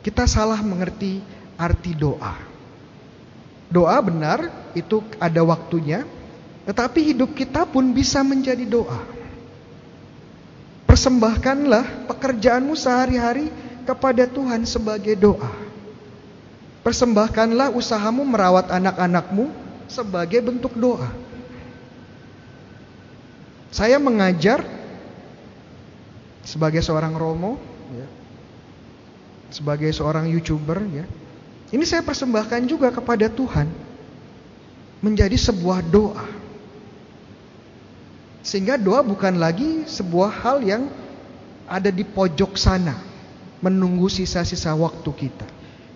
[0.00, 1.20] kita salah mengerti
[1.60, 2.40] arti doa.
[3.68, 6.08] Doa benar itu ada waktunya,
[6.64, 9.02] tetapi hidup kita pun bisa menjadi doa.
[10.88, 13.52] Persembahkanlah pekerjaanmu sehari-hari
[13.84, 15.50] kepada Tuhan sebagai doa.
[16.86, 19.50] Persembahkanlah usahamu merawat anak-anakmu
[19.90, 21.25] sebagai bentuk doa.
[23.76, 24.64] Saya mengajar
[26.40, 27.60] sebagai seorang romo,
[27.92, 28.08] ya,
[29.52, 31.04] sebagai seorang youtuber, ya.
[31.68, 33.68] Ini saya persembahkan juga kepada Tuhan
[35.04, 36.24] menjadi sebuah doa.
[38.40, 40.88] Sehingga doa bukan lagi sebuah hal yang
[41.68, 42.96] ada di pojok sana,
[43.60, 45.44] menunggu sisa-sisa waktu kita.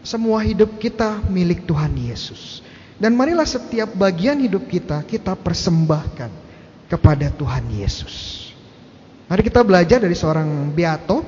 [0.04, 2.60] Semua hidup kita milik Tuhan Yesus.
[3.00, 6.49] Dan marilah setiap bagian hidup kita kita persembahkan
[6.90, 8.50] kepada Tuhan Yesus.
[9.30, 11.22] Mari kita belajar dari seorang beato,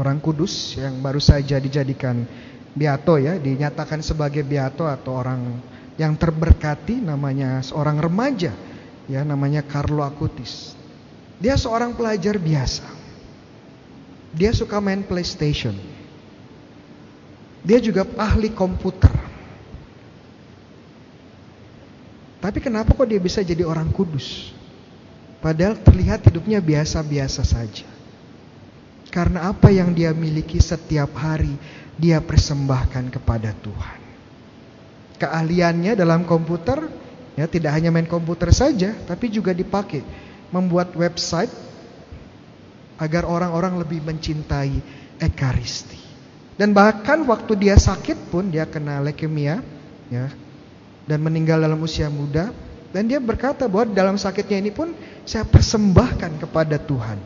[0.00, 2.24] orang kudus yang baru saja dijadikan
[2.72, 5.60] beato ya, dinyatakan sebagai beato atau orang
[6.00, 8.50] yang terberkati namanya seorang remaja
[9.04, 10.72] ya namanya Carlo Acutis.
[11.36, 12.88] Dia seorang pelajar biasa.
[14.32, 15.76] Dia suka main PlayStation.
[17.62, 19.12] Dia juga ahli komputer.
[22.44, 24.52] Tapi kenapa kok dia bisa jadi orang kudus?
[25.40, 27.88] Padahal terlihat hidupnya biasa-biasa saja.
[29.08, 31.56] Karena apa yang dia miliki setiap hari
[31.96, 34.00] dia persembahkan kepada Tuhan.
[35.16, 36.84] Keahliannya dalam komputer
[37.32, 40.04] ya tidak hanya main komputer saja, tapi juga dipakai
[40.52, 41.48] membuat website
[43.00, 44.84] agar orang-orang lebih mencintai
[45.16, 45.96] ekaristi.
[46.60, 49.64] Dan bahkan waktu dia sakit pun dia kena leukemia
[50.12, 50.43] ya
[51.04, 52.52] dan meninggal dalam usia muda
[52.94, 54.94] dan dia berkata bahwa dalam sakitnya ini pun
[55.26, 57.18] saya persembahkan kepada Tuhan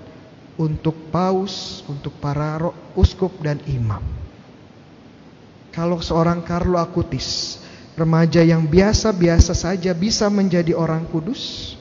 [0.58, 4.02] untuk paus, untuk para uskup dan imam.
[5.70, 7.60] Kalau seorang Carlo Acutis,
[7.94, 11.76] remaja yang biasa-biasa saja bisa menjadi orang kudus,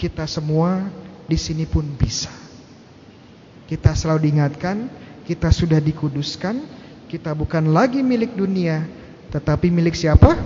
[0.00, 0.88] kita semua
[1.28, 2.32] di sini pun bisa.
[3.66, 4.88] Kita selalu diingatkan
[5.26, 6.62] kita sudah dikuduskan,
[7.10, 8.86] kita bukan lagi milik dunia,
[9.30, 10.36] tetapi milik siapa?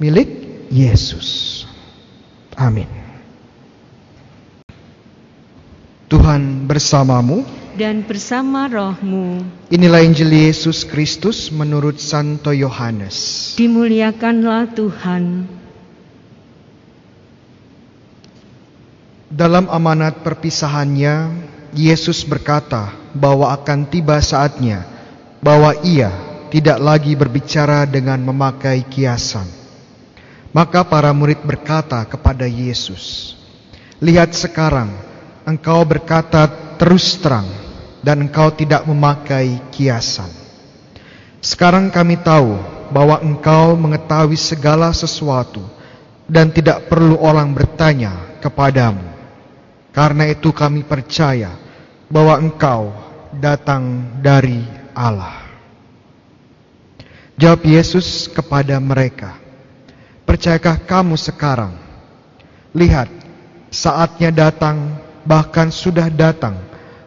[0.00, 0.28] Milik
[0.70, 1.62] Yesus.
[2.56, 2.88] Amin.
[6.10, 7.46] Tuhan bersamamu
[7.78, 9.46] dan bersama rohmu.
[9.70, 13.54] Inilah Injil Yesus Kristus menurut Santo Yohanes.
[13.54, 15.46] Dimuliakanlah Tuhan.
[19.30, 24.86] Dalam amanat perpisahannya, Yesus berkata, bahwa akan tiba saatnya
[25.42, 29.46] bahwa ia tidak lagi berbicara dengan memakai kiasan.
[30.50, 33.32] Maka para murid berkata kepada Yesus,
[34.02, 34.90] "Lihat sekarang,
[35.46, 37.46] engkau berkata terus terang,
[38.02, 40.28] dan engkau tidak memakai kiasan.
[41.38, 42.58] Sekarang kami tahu
[42.90, 45.62] bahwa engkau mengetahui segala sesuatu,
[46.26, 49.06] dan tidak perlu orang bertanya kepadamu.
[49.94, 51.70] Karena itu, kami percaya."
[52.10, 52.90] bahwa engkau
[53.38, 55.39] datang dari Allah.
[57.40, 59.40] Jawab Yesus kepada mereka,
[60.28, 61.74] Percayakah kamu sekarang?
[62.70, 63.10] Lihat,
[63.72, 66.54] saatnya datang, bahkan sudah datang,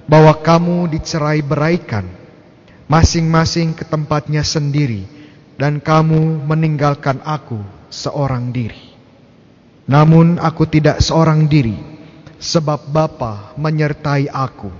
[0.10, 2.04] bahwa kamu dicerai beraikan,
[2.90, 5.08] masing-masing ke tempatnya sendiri,
[5.56, 8.92] dan kamu meninggalkan aku seorang diri.
[9.88, 11.80] Namun aku tidak seorang diri,
[12.44, 14.74] sebab Bapa menyertai aku.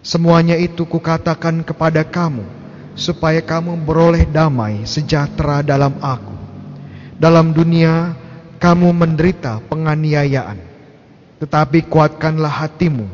[0.00, 2.65] Semuanya itu kukatakan kepada kamu,
[2.96, 6.34] supaya kamu beroleh damai sejahtera dalam aku.
[7.16, 8.16] Dalam dunia
[8.56, 10.58] kamu menderita penganiayaan,
[11.40, 13.08] tetapi kuatkanlah hatimu,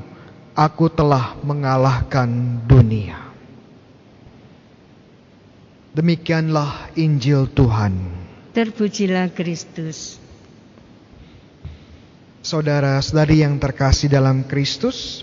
[0.55, 2.31] aku telah mengalahkan
[2.67, 3.19] dunia.
[5.93, 7.93] Demikianlah Injil Tuhan.
[8.57, 10.17] Terpujilah Kristus.
[12.43, 15.23] Saudara-saudari yang terkasih dalam Kristus,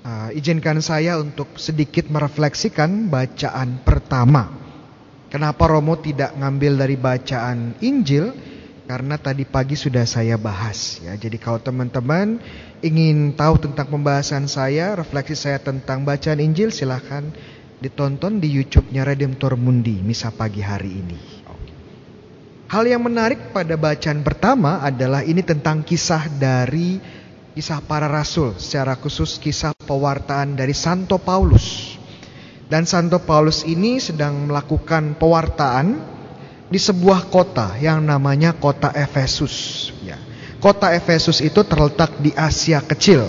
[0.00, 4.48] Uh, izinkan saya untuk sedikit merefleksikan bacaan pertama.
[5.28, 8.32] Kenapa Romo tidak ngambil dari bacaan Injil?
[8.88, 11.14] Karena tadi pagi sudah saya bahas ya.
[11.14, 12.40] Jadi kalau teman-teman
[12.80, 17.28] ingin tahu tentang pembahasan saya, refleksi saya tentang bacaan Injil, silahkan
[17.78, 21.20] ditonton di YouTube-nya Redemptor Mundi misa pagi hari ini.
[22.70, 27.19] Hal yang menarik pada bacaan pertama adalah ini tentang kisah dari
[27.54, 31.98] kisah para rasul, secara khusus kisah pewartaan dari Santo Paulus.
[32.70, 35.98] Dan Santo Paulus ini sedang melakukan pewartaan
[36.70, 39.90] di sebuah kota yang namanya kota Efesus.
[40.06, 40.14] Ya.
[40.62, 43.26] Kota Efesus itu terletak di Asia Kecil.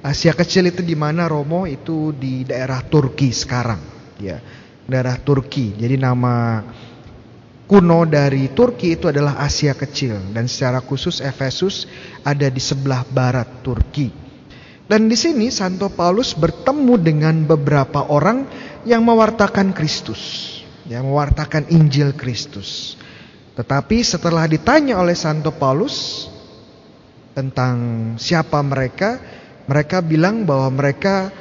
[0.00, 3.82] Asia Kecil itu di mana Romo itu di daerah Turki sekarang,
[4.16, 4.40] ya.
[4.88, 5.76] Daerah Turki.
[5.76, 6.64] Jadi nama
[7.66, 11.90] kuno dari Turki itu adalah Asia Kecil dan secara khusus Efesus
[12.22, 14.08] ada di sebelah barat Turki.
[14.86, 18.46] Dan di sini Santo Paulus bertemu dengan beberapa orang
[18.86, 20.54] yang mewartakan Kristus,
[20.86, 22.94] yang mewartakan Injil Kristus.
[23.58, 26.30] Tetapi setelah ditanya oleh Santo Paulus
[27.34, 27.76] tentang
[28.14, 29.18] siapa mereka,
[29.66, 31.34] mereka bilang bahwa mereka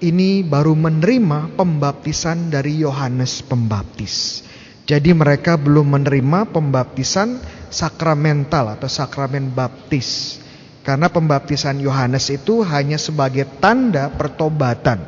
[0.00, 4.48] ini baru menerima pembaptisan dari Yohanes Pembaptis.
[4.90, 7.38] Jadi mereka belum menerima pembaptisan
[7.70, 10.42] sakramental atau sakramen baptis.
[10.82, 14.98] Karena pembaptisan Yohanes itu hanya sebagai tanda pertobatan.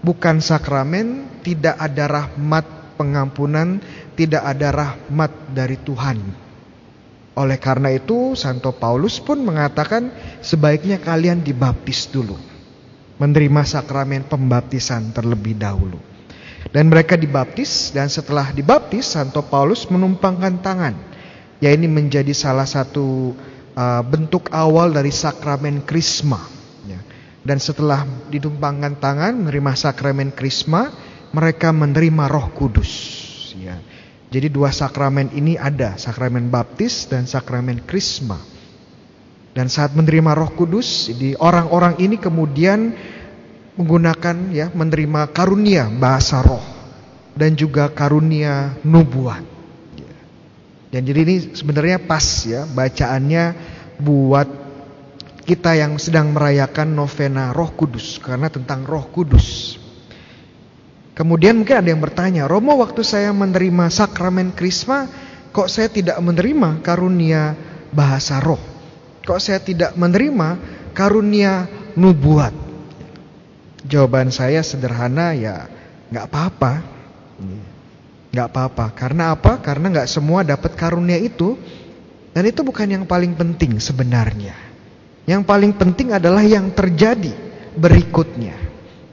[0.00, 2.64] Bukan sakramen, tidak ada rahmat
[2.96, 3.84] pengampunan,
[4.16, 6.16] tidak ada rahmat dari Tuhan.
[7.36, 10.08] Oleh karena itu, Santo Paulus pun mengatakan
[10.40, 12.40] sebaiknya kalian dibaptis dulu.
[13.20, 16.11] Menerima sakramen pembaptisan terlebih dahulu.
[16.70, 20.94] Dan mereka dibaptis dan setelah dibaptis Santo Paulus menumpangkan tangan.
[21.58, 23.34] Ya ini menjadi salah satu
[23.74, 26.38] uh, bentuk awal dari sakramen krisma.
[26.86, 27.02] Ya.
[27.42, 30.94] Dan setelah ditumpangkan tangan menerima sakramen krisma,
[31.34, 32.92] mereka menerima Roh Kudus.
[33.58, 33.82] Ya.
[34.32, 38.40] Jadi dua sakramen ini ada, sakramen baptis dan sakramen krisma.
[39.52, 42.96] Dan saat menerima Roh Kudus, di orang-orang ini kemudian
[43.76, 46.62] menggunakan ya menerima karunia bahasa roh
[47.32, 49.44] dan juga karunia nubuat.
[50.92, 53.44] Dan jadi ini sebenarnya pas ya bacaannya
[53.96, 54.48] buat
[55.42, 59.80] kita yang sedang merayakan novena Roh Kudus karena tentang Roh Kudus.
[61.12, 65.04] Kemudian mungkin ada yang bertanya, Romo waktu saya menerima sakramen krisma,
[65.52, 67.52] kok saya tidak menerima karunia
[67.92, 68.60] bahasa roh?
[69.20, 70.56] Kok saya tidak menerima
[70.96, 71.68] karunia
[72.00, 72.71] nubuat?
[73.86, 75.66] Jawaban saya sederhana ya
[76.12, 76.72] nggak apa-apa.
[78.32, 78.86] nggak apa-apa.
[78.96, 79.60] Karena apa?
[79.60, 81.58] Karena nggak semua dapat karunia itu.
[82.32, 84.56] Dan itu bukan yang paling penting sebenarnya.
[85.28, 87.30] Yang paling penting adalah yang terjadi
[87.76, 88.56] berikutnya.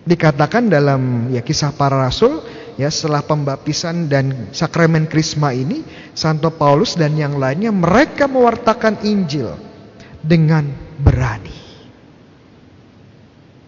[0.08, 2.42] Dikatakan dalam ya kisah para rasul
[2.80, 5.84] ya setelah pembaptisan dan sakramen krisma ini
[6.16, 9.54] Santo Paulus dan yang lainnya mereka mewartakan Injil
[10.24, 10.66] dengan
[10.98, 11.59] berani.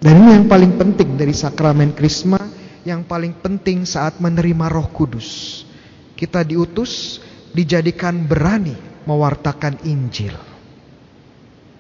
[0.02, 2.42] Dan ini yang paling penting dari sakramen krisma,
[2.82, 5.62] yang paling penting saat menerima Roh Kudus.
[6.18, 7.22] Kita diutus
[7.54, 8.74] dijadikan berani
[9.06, 10.34] mewartakan Injil.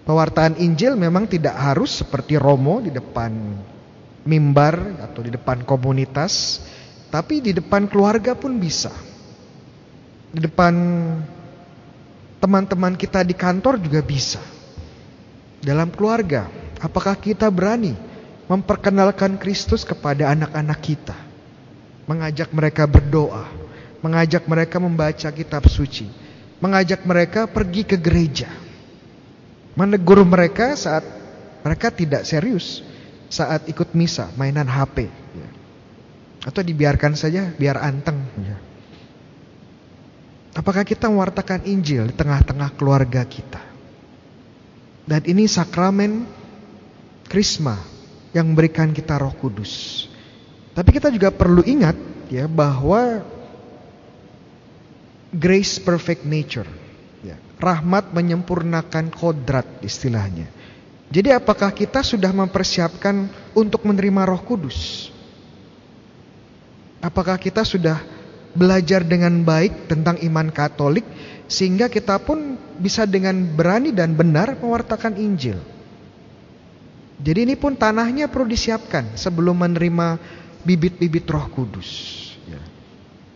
[0.06, 3.58] Pewartaan Injil memang tidak harus seperti Romo di depan
[4.22, 6.62] mimbar atau di depan komunitas,
[7.10, 8.94] tapi di depan keluarga pun bisa.
[10.30, 10.74] Di depan
[12.38, 14.42] teman-teman kita di kantor juga bisa.
[15.58, 16.46] Dalam keluarga,
[16.78, 18.11] apakah kita berani
[18.52, 21.16] memperkenalkan Kristus kepada anak-anak kita?
[22.04, 23.48] Mengajak mereka berdoa,
[24.04, 26.12] mengajak mereka membaca kitab suci,
[26.60, 28.52] mengajak mereka pergi ke gereja.
[29.80, 31.22] Menegur mereka saat
[31.64, 32.82] mereka tidak serius
[33.32, 35.50] saat ikut misa mainan HP ya.
[36.44, 38.58] atau dibiarkan saja biar anteng ya.
[40.58, 43.64] apakah kita mewartakan Injil di tengah-tengah keluarga kita
[45.08, 46.28] dan ini sakramen
[47.32, 47.80] krisma
[48.32, 50.06] yang memberikan kita roh kudus
[50.72, 51.96] tapi kita juga perlu ingat
[52.32, 53.24] ya bahwa
[55.32, 56.68] grace perfect nature
[57.24, 60.62] ya, rahmat menyempurnakan kodrat istilahnya
[61.12, 65.12] jadi apakah kita sudah mempersiapkan untuk menerima Roh Kudus?
[67.04, 68.00] Apakah kita sudah
[68.56, 71.04] belajar dengan baik tentang iman Katolik
[71.52, 75.60] sehingga kita pun bisa dengan berani dan benar mewartakan Injil?
[77.22, 80.18] Jadi ini pun tanahnya perlu disiapkan sebelum menerima
[80.66, 81.90] bibit-bibit Roh Kudus.
[82.50, 82.62] Ya.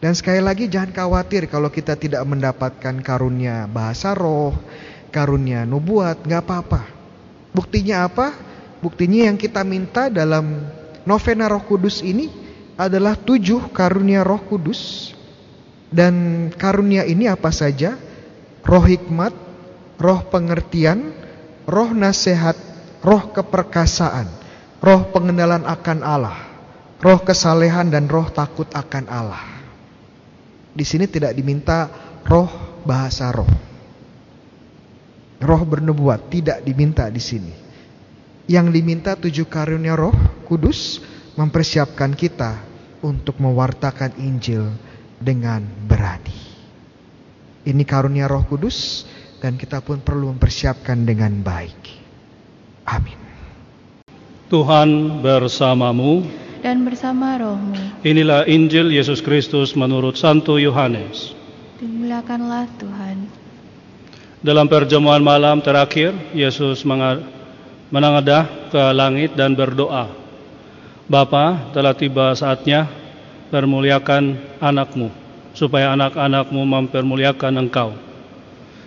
[0.01, 4.57] Dan sekali lagi jangan khawatir kalau kita tidak mendapatkan karunia bahasa roh,
[5.13, 6.81] karunia nubuat, nggak apa-apa.
[7.53, 8.35] Buktinya apa?
[8.83, 10.67] Buktinya yang kita minta dalam
[11.07, 12.27] novena Roh Kudus ini
[12.75, 15.13] adalah tujuh karunia Roh Kudus.
[15.87, 17.95] Dan karunia ini apa saja?
[18.65, 19.31] Roh hikmat,
[19.95, 21.15] roh pengertian,
[21.63, 22.57] roh nasihat,
[23.05, 24.25] roh keperkasaan,
[24.81, 26.37] roh pengenalan akan Allah,
[26.97, 29.45] roh kesalehan dan roh takut akan Allah.
[30.73, 31.87] Di sini tidak diminta
[32.25, 32.49] roh
[32.83, 33.75] bahasa roh
[35.45, 37.53] roh bernubuat tidak diminta di sini.
[38.45, 40.13] Yang diminta tujuh karunia roh
[40.45, 41.01] kudus
[41.37, 42.61] mempersiapkan kita
[43.01, 44.69] untuk mewartakan Injil
[45.17, 46.37] dengan berani.
[47.65, 49.09] Ini karunia roh kudus
[49.41, 51.94] dan kita pun perlu mempersiapkan dengan baik.
[52.85, 53.17] Amin.
[54.45, 56.21] Tuhan bersamamu
[56.65, 57.77] dan bersama rohmu.
[58.01, 61.37] Inilah Injil Yesus Kristus menurut Santo Yohanes.
[61.77, 63.25] Dimuliakanlah Tuhan.
[64.41, 66.81] Dalam perjamuan malam terakhir, Yesus
[67.89, 70.09] menengadah ke langit dan berdoa,
[71.05, 72.89] Bapa, telah tiba saatnya
[73.53, 75.13] permuliakan anakmu,
[75.53, 77.93] supaya anak-anakmu mempermuliakan engkau.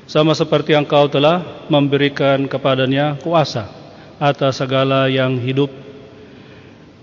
[0.07, 3.78] Sama seperti engkau telah memberikan kepadanya kuasa
[4.19, 5.71] atas segala yang hidup.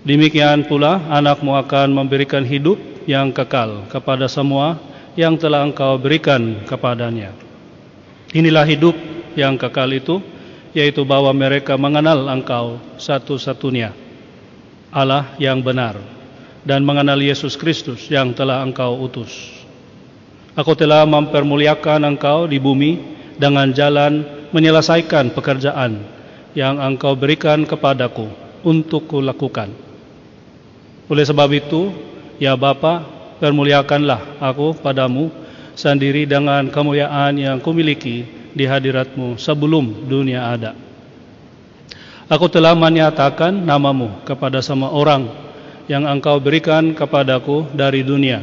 [0.06, 2.78] Demikian pula anakmu akan memberikan hidup
[3.10, 4.78] yang kekal kepada semua
[5.18, 7.32] yang telah engkau berikan kepadanya.
[8.36, 8.94] Inilah hidup
[9.34, 10.20] yang kekal itu,
[10.76, 13.96] yaitu bahwa mereka mengenal Engkau satu-satunya,
[14.92, 15.96] Allah yang benar,
[16.68, 19.56] dan mengenal Yesus Kristus yang telah Engkau utus.
[20.52, 23.00] Aku telah mempermuliakan Engkau di bumi
[23.40, 26.15] dengan jalan menyelesaikan pekerjaan
[26.56, 28.32] yang Engkau berikan kepadaku
[28.64, 29.68] untuk kulakukan.
[31.06, 31.92] Oleh sebab itu,
[32.40, 33.04] ya Bapa,
[33.38, 35.28] permuliakanlah aku padamu
[35.76, 38.24] sendiri dengan kemuliaan yang kumiliki
[38.56, 40.72] di hadiratmu sebelum dunia ada.
[42.26, 45.30] Aku telah menyatakan namamu kepada semua orang
[45.86, 48.42] yang engkau berikan kepadaku dari dunia.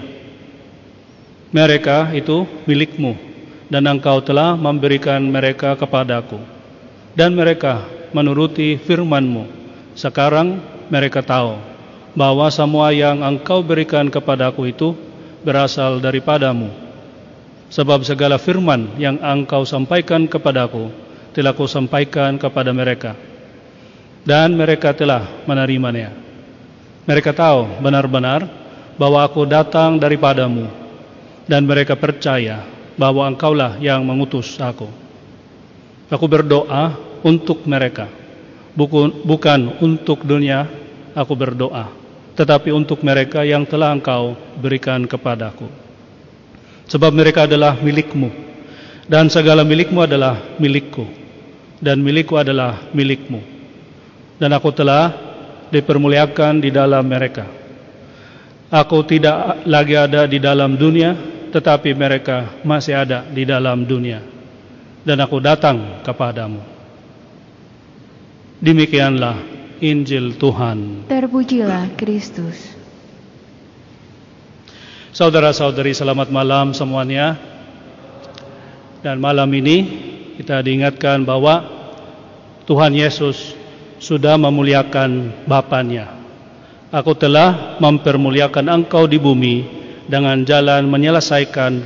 [1.52, 3.20] Mereka itu milikmu,
[3.68, 6.40] dan engkau telah memberikan mereka kepadaku.
[7.14, 9.44] Dan mereka menuruti firmanmu.
[9.98, 11.58] Sekarang mereka tahu
[12.14, 14.94] bahwa semua yang engkau berikan kepadaku itu
[15.42, 16.70] berasal daripadamu.
[17.74, 20.94] Sebab segala firman yang engkau sampaikan kepadaku
[21.34, 23.18] telah kusampaikan kepada mereka.
[24.24, 26.14] Dan mereka telah menerimanya.
[27.04, 28.48] Mereka tahu benar-benar
[28.96, 30.70] bahwa aku datang daripadamu
[31.50, 32.64] dan mereka percaya
[32.96, 34.88] bahwa engkaulah yang mengutus aku.
[36.08, 38.12] Aku berdoa untuk mereka,
[39.24, 40.68] bukan untuk dunia
[41.16, 41.90] aku berdoa,
[42.36, 45.66] tetapi untuk mereka yang telah engkau berikan kepadaku.
[46.92, 48.28] Sebab mereka adalah milikmu,
[49.08, 51.08] dan segala milikmu adalah milikku,
[51.80, 53.40] dan milikku adalah milikmu.
[54.36, 55.16] Dan aku telah
[55.72, 57.48] dipermuliakan di dalam mereka.
[58.74, 61.14] Aku tidak lagi ada di dalam dunia,
[61.54, 64.20] tetapi mereka masih ada di dalam dunia.
[65.06, 66.73] Dan aku datang kepadamu.
[68.64, 69.44] Demikianlah
[69.84, 71.12] Injil Tuhan.
[71.12, 72.56] Terpujilah Kristus.
[75.12, 77.36] Saudara-saudari selamat malam semuanya.
[79.04, 79.84] Dan malam ini
[80.40, 81.60] kita diingatkan bahwa
[82.64, 83.52] Tuhan Yesus
[84.00, 86.16] sudah memuliakan Bapaknya.
[86.88, 89.68] Aku telah mempermuliakan engkau di bumi
[90.08, 91.84] dengan jalan menyelesaikan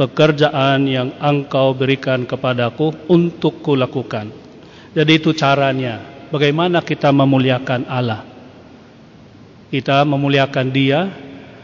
[0.00, 4.32] pekerjaan yang engkau berikan kepadaku untuk kulakukan.
[4.96, 6.13] Jadi itu caranya.
[6.34, 8.26] Bagaimana kita memuliakan Allah?
[9.70, 11.06] Kita memuliakan Dia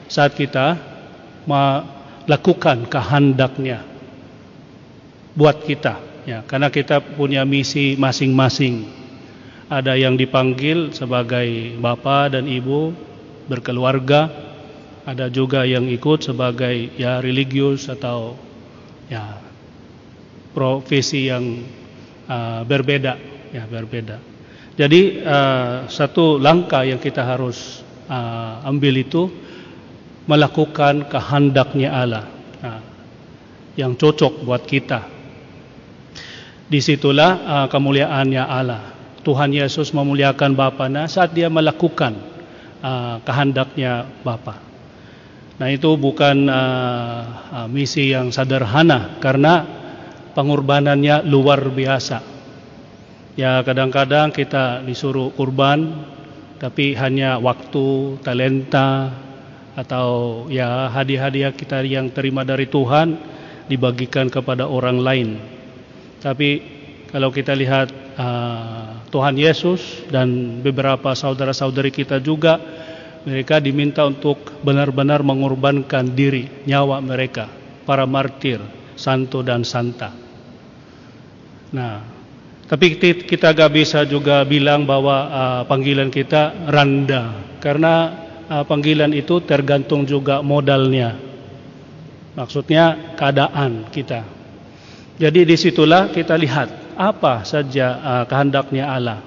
[0.07, 0.79] saat kita
[1.43, 3.83] melakukan kehendaknya
[5.35, 5.99] buat kita.
[6.23, 8.87] Ya, karena kita punya misi masing-masing
[9.67, 12.95] ada yang dipanggil sebagai bapak dan ibu
[13.51, 14.31] berkeluarga,
[15.03, 18.39] ada juga yang ikut sebagai ya religius atau
[19.11, 19.35] ya
[20.55, 21.67] profesi yang
[22.31, 23.19] uh, berbeda,
[23.51, 24.30] ya berbeda.
[24.81, 29.29] Jadi uh, satu langkah yang kita harus uh, ambil itu
[30.25, 32.25] melakukan kehendaknya Allah
[32.65, 32.81] nah,
[33.77, 35.05] yang cocok buat kita.
[36.65, 38.97] Di situlah uh, kemuliaannya Allah.
[39.21, 42.17] Tuhan Yesus memuliakan Bapaknya saat dia melakukan
[42.81, 44.65] uh, kehendaknya Bapa.
[45.61, 46.49] Nah itu bukan
[47.69, 49.61] misi yang sederhana karena
[50.33, 52.40] pengorbanannya luar biasa.
[53.41, 56.05] Ya kadang-kadang kita disuruh kurban
[56.61, 59.17] tapi hanya waktu, talenta
[59.73, 63.17] atau ya hadiah-hadiah kita yang terima dari Tuhan
[63.65, 65.29] dibagikan kepada orang lain.
[66.21, 66.61] Tapi
[67.09, 67.89] kalau kita lihat
[68.21, 72.61] uh, Tuhan Yesus dan beberapa saudara-saudari kita juga
[73.25, 77.49] mereka diminta untuk benar-benar mengorbankan diri, nyawa mereka,
[77.89, 78.61] para martir,
[79.01, 80.13] santo dan santa.
[81.73, 82.20] Nah,
[82.71, 88.15] tapi kita gak bisa juga bilang bahwa uh, panggilan kita randa karena
[88.47, 91.19] uh, panggilan itu tergantung juga modalnya.
[92.39, 94.23] Maksudnya keadaan kita.
[95.19, 99.19] Jadi di situlah kita lihat apa saja uh, kehendaknya Allah.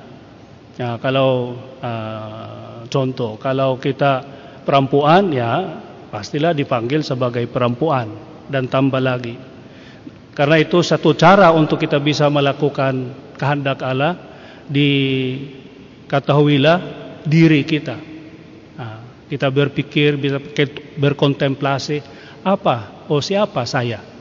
[0.79, 4.23] Ya, kalau uh, contoh, kalau kita
[4.63, 8.07] perempuan ya pastilah dipanggil sebagai perempuan
[8.47, 9.35] dan tambah lagi.
[10.33, 13.13] Karena itu satu cara untuk kita bisa melakukan
[13.43, 14.15] kehendak Allah
[14.63, 14.91] di
[16.07, 16.79] ketahuilah
[17.27, 17.99] diri kita.
[18.79, 20.39] Nah, kita berpikir, bisa
[20.95, 21.99] berkontemplasi
[22.47, 24.13] apa, oh siapa saya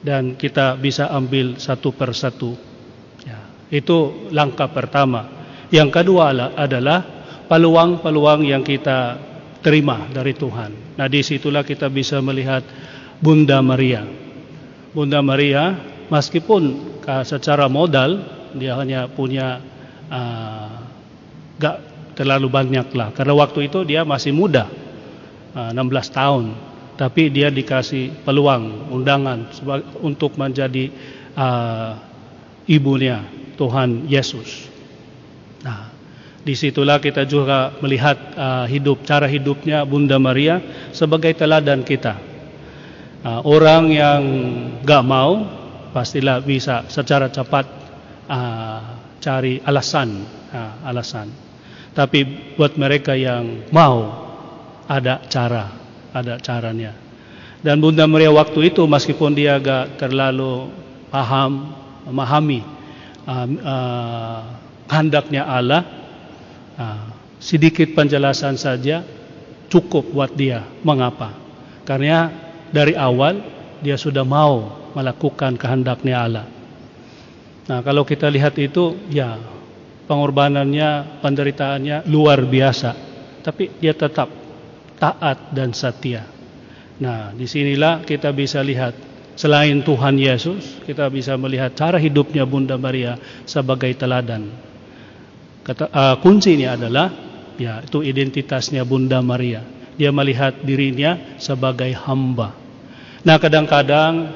[0.00, 2.56] dan kita bisa ambil satu persatu.
[3.24, 5.28] Ya, itu langkah pertama.
[5.68, 7.04] Yang kedua adalah
[7.46, 9.20] peluang-peluang yang kita
[9.60, 10.96] terima dari Tuhan.
[10.96, 12.64] Nah di situlah kita bisa melihat
[13.20, 14.02] Bunda Maria.
[14.90, 15.76] Bunda Maria
[16.10, 16.62] meskipun
[17.22, 18.20] secara modal
[18.54, 19.62] dia hanya punya
[20.10, 20.70] uh,
[21.56, 21.76] gak
[22.18, 24.66] terlalu banyak lah karena waktu itu dia masih muda
[25.54, 26.44] uh, 16 tahun
[27.00, 29.48] tapi dia dikasih peluang undangan
[30.04, 30.92] untuk menjadi
[31.32, 31.96] uh,
[32.68, 33.24] ibunya
[33.56, 34.68] Tuhan Yesus.
[35.64, 35.88] Nah,
[36.44, 40.60] di situlah kita juga melihat uh, hidup cara hidupnya Bunda Maria
[40.92, 42.20] sebagai teladan kita.
[43.24, 44.22] Uh, orang yang
[44.84, 45.59] gak mau
[45.90, 47.66] pastilah bisa secara cepat
[48.30, 48.80] uh,
[49.20, 51.28] cari alasan, uh, alasan.
[51.90, 54.06] Tapi buat mereka yang mau
[54.86, 55.64] ada cara
[56.14, 56.94] ada caranya.
[57.60, 60.72] Dan Bunda Maria waktu itu meskipun dia agak terlalu
[61.12, 61.76] paham,
[62.08, 62.64] memahami
[63.28, 63.46] uh,
[64.88, 65.82] uh, Allah,
[66.80, 67.04] uh,
[67.36, 69.04] sedikit penjelasan saja
[69.68, 70.64] cukup buat dia.
[70.80, 71.36] Mengapa?
[71.84, 72.32] Karena
[72.72, 73.44] dari awal
[73.84, 76.46] dia sudah mau melakukan kehendaknya Allah.
[77.70, 79.38] Nah, kalau kita lihat itu, ya
[80.10, 82.90] pengorbanannya, penderitaannya luar biasa.
[83.46, 84.26] Tapi dia tetap
[84.98, 86.26] taat dan setia.
[87.00, 88.92] Nah, di sinilah kita bisa lihat
[89.38, 93.16] selain Tuhan Yesus, kita bisa melihat cara hidupnya Bunda Maria
[93.48, 94.50] sebagai teladan.
[95.64, 97.08] Kata, uh, kuncinya adalah
[97.56, 99.64] ya itu identitasnya Bunda Maria.
[99.96, 102.52] Dia melihat dirinya sebagai hamba.
[103.20, 104.32] Nah, kadang-kadang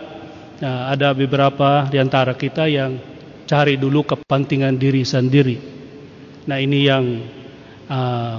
[0.54, 2.94] Nah, ada beberapa di antara kita yang
[3.44, 5.56] cari dulu kepentingan diri sendiri.
[6.46, 7.04] Nah, ini yang
[7.90, 8.38] uh,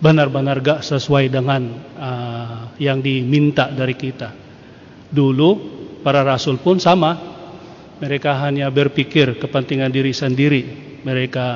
[0.00, 1.62] benar-benar gak sesuai dengan
[2.00, 4.32] uh, yang diminta dari kita.
[5.12, 5.50] Dulu
[6.00, 7.32] para rasul pun sama.
[7.94, 10.62] Mereka hanya berpikir kepentingan diri sendiri.
[11.06, 11.46] Mereka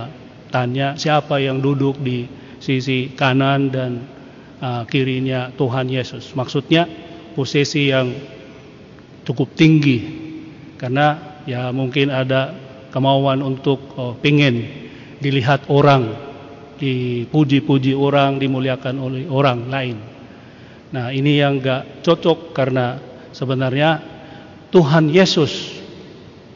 [0.54, 2.24] tanya siapa yang duduk di
[2.62, 4.06] sisi kanan dan
[4.62, 6.32] uh, kirinya Tuhan Yesus.
[6.38, 6.86] Maksudnya
[7.34, 8.38] posisi yang
[9.28, 9.98] cukup tinggi.
[10.80, 12.56] Karena ya mungkin ada
[12.88, 14.64] kemauan untuk oh, pingin
[15.20, 16.28] dilihat orang
[16.78, 19.96] dipuji-puji orang dimuliakan oleh orang lain.
[20.94, 22.96] Nah ini yang gak cocok karena
[23.34, 24.00] sebenarnya
[24.72, 25.76] Tuhan Yesus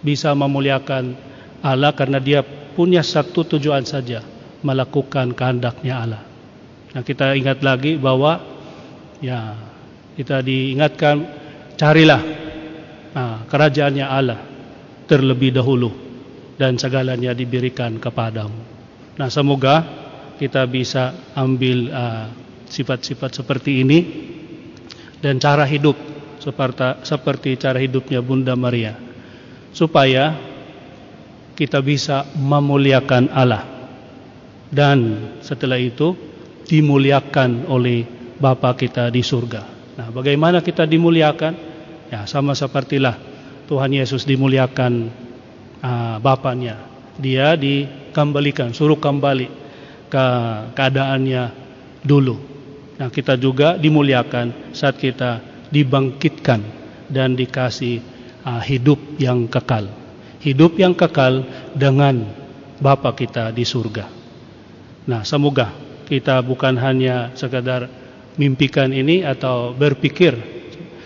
[0.01, 1.13] bisa memuliakan
[1.61, 2.41] Allah karena dia
[2.73, 4.25] punya satu tujuan saja
[4.63, 6.23] melakukan kehendaknya Allah.
[6.95, 8.41] Nah kita ingat lagi bahwa
[9.19, 9.59] ya
[10.17, 11.27] kita diingatkan
[11.77, 12.42] carilah
[13.53, 14.41] kerajaannya Allah
[15.05, 15.93] terlebih dahulu
[16.57, 18.57] dan segalanya diberikan kepadamu.
[19.21, 19.85] Nah, semoga
[20.41, 22.33] kita bisa ambil ah,
[22.65, 23.99] sifat-sifat uh, seperti ini
[25.21, 25.93] dan cara hidup
[26.41, 28.97] seperti, seperti cara hidupnya Bunda Maria
[29.77, 30.33] supaya
[31.53, 33.69] kita bisa memuliakan Allah
[34.73, 36.17] dan setelah itu
[36.65, 38.09] dimuliakan oleh
[38.41, 39.63] Bapa kita di surga.
[40.01, 41.71] Nah, bagaimana kita dimuliakan?
[42.11, 43.32] Ya, sama sepertilah
[43.73, 45.09] Tuhan Yesus dimuliakan
[45.81, 46.77] uh, Bapaknya.
[47.17, 49.49] Dia dikembalikan, suruh kembali
[50.13, 50.25] ke
[50.77, 51.43] keadaannya
[52.05, 52.37] dulu.
[53.01, 55.41] Nah, kita juga dimuliakan saat kita
[55.73, 56.61] dibangkitkan
[57.09, 58.05] dan dikasih
[58.45, 59.89] uh, hidup yang kekal.
[60.45, 62.29] Hidup yang kekal dengan
[62.77, 64.05] Bapa kita di surga.
[65.09, 65.73] Nah, semoga
[66.05, 67.89] kita bukan hanya sekadar
[68.37, 70.61] mimpikan ini atau berpikir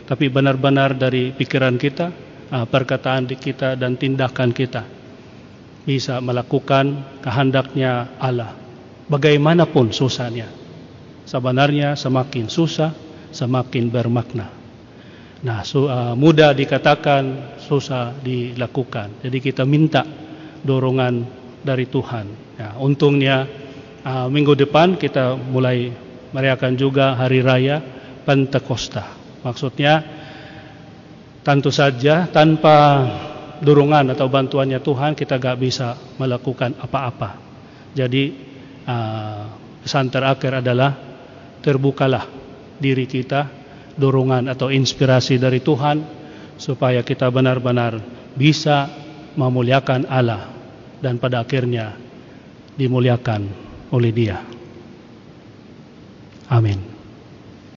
[0.06, 4.86] tapi benar-benar dari pikiran kita, perkataan kita dan tindakan kita
[5.86, 8.50] bisa melakukan kehendaknya Allah.
[9.06, 10.50] Bagaimanapun susahnya.
[11.22, 12.90] Sebenarnya semakin susah,
[13.30, 14.50] semakin bermakna.
[15.46, 19.22] Nah, su, uh, mudah dikatakan, susah dilakukan.
[19.22, 20.02] Jadi kita minta
[20.66, 21.22] dorongan
[21.62, 22.26] dari Tuhan.
[22.58, 23.46] Ya, untungnya
[24.02, 25.94] uh, minggu depan kita mulai
[26.34, 27.78] merayakan juga hari raya
[28.26, 29.06] Pentakosta.
[29.46, 30.02] Maksudnya
[31.46, 33.06] tentu saja tanpa
[33.62, 37.38] dorongan atau bantuannya Tuhan kita gak bisa melakukan apa-apa.
[37.94, 38.34] Jadi
[39.86, 40.90] pesan terakhir adalah
[41.62, 42.26] terbukalah
[42.82, 43.46] diri kita
[43.94, 46.02] dorongan atau inspirasi dari Tuhan
[46.58, 48.02] supaya kita benar-benar
[48.34, 48.90] bisa
[49.38, 50.50] memuliakan Allah
[50.98, 51.94] dan pada akhirnya
[52.74, 53.46] dimuliakan
[53.94, 54.42] oleh Dia.
[56.50, 56.95] Amin.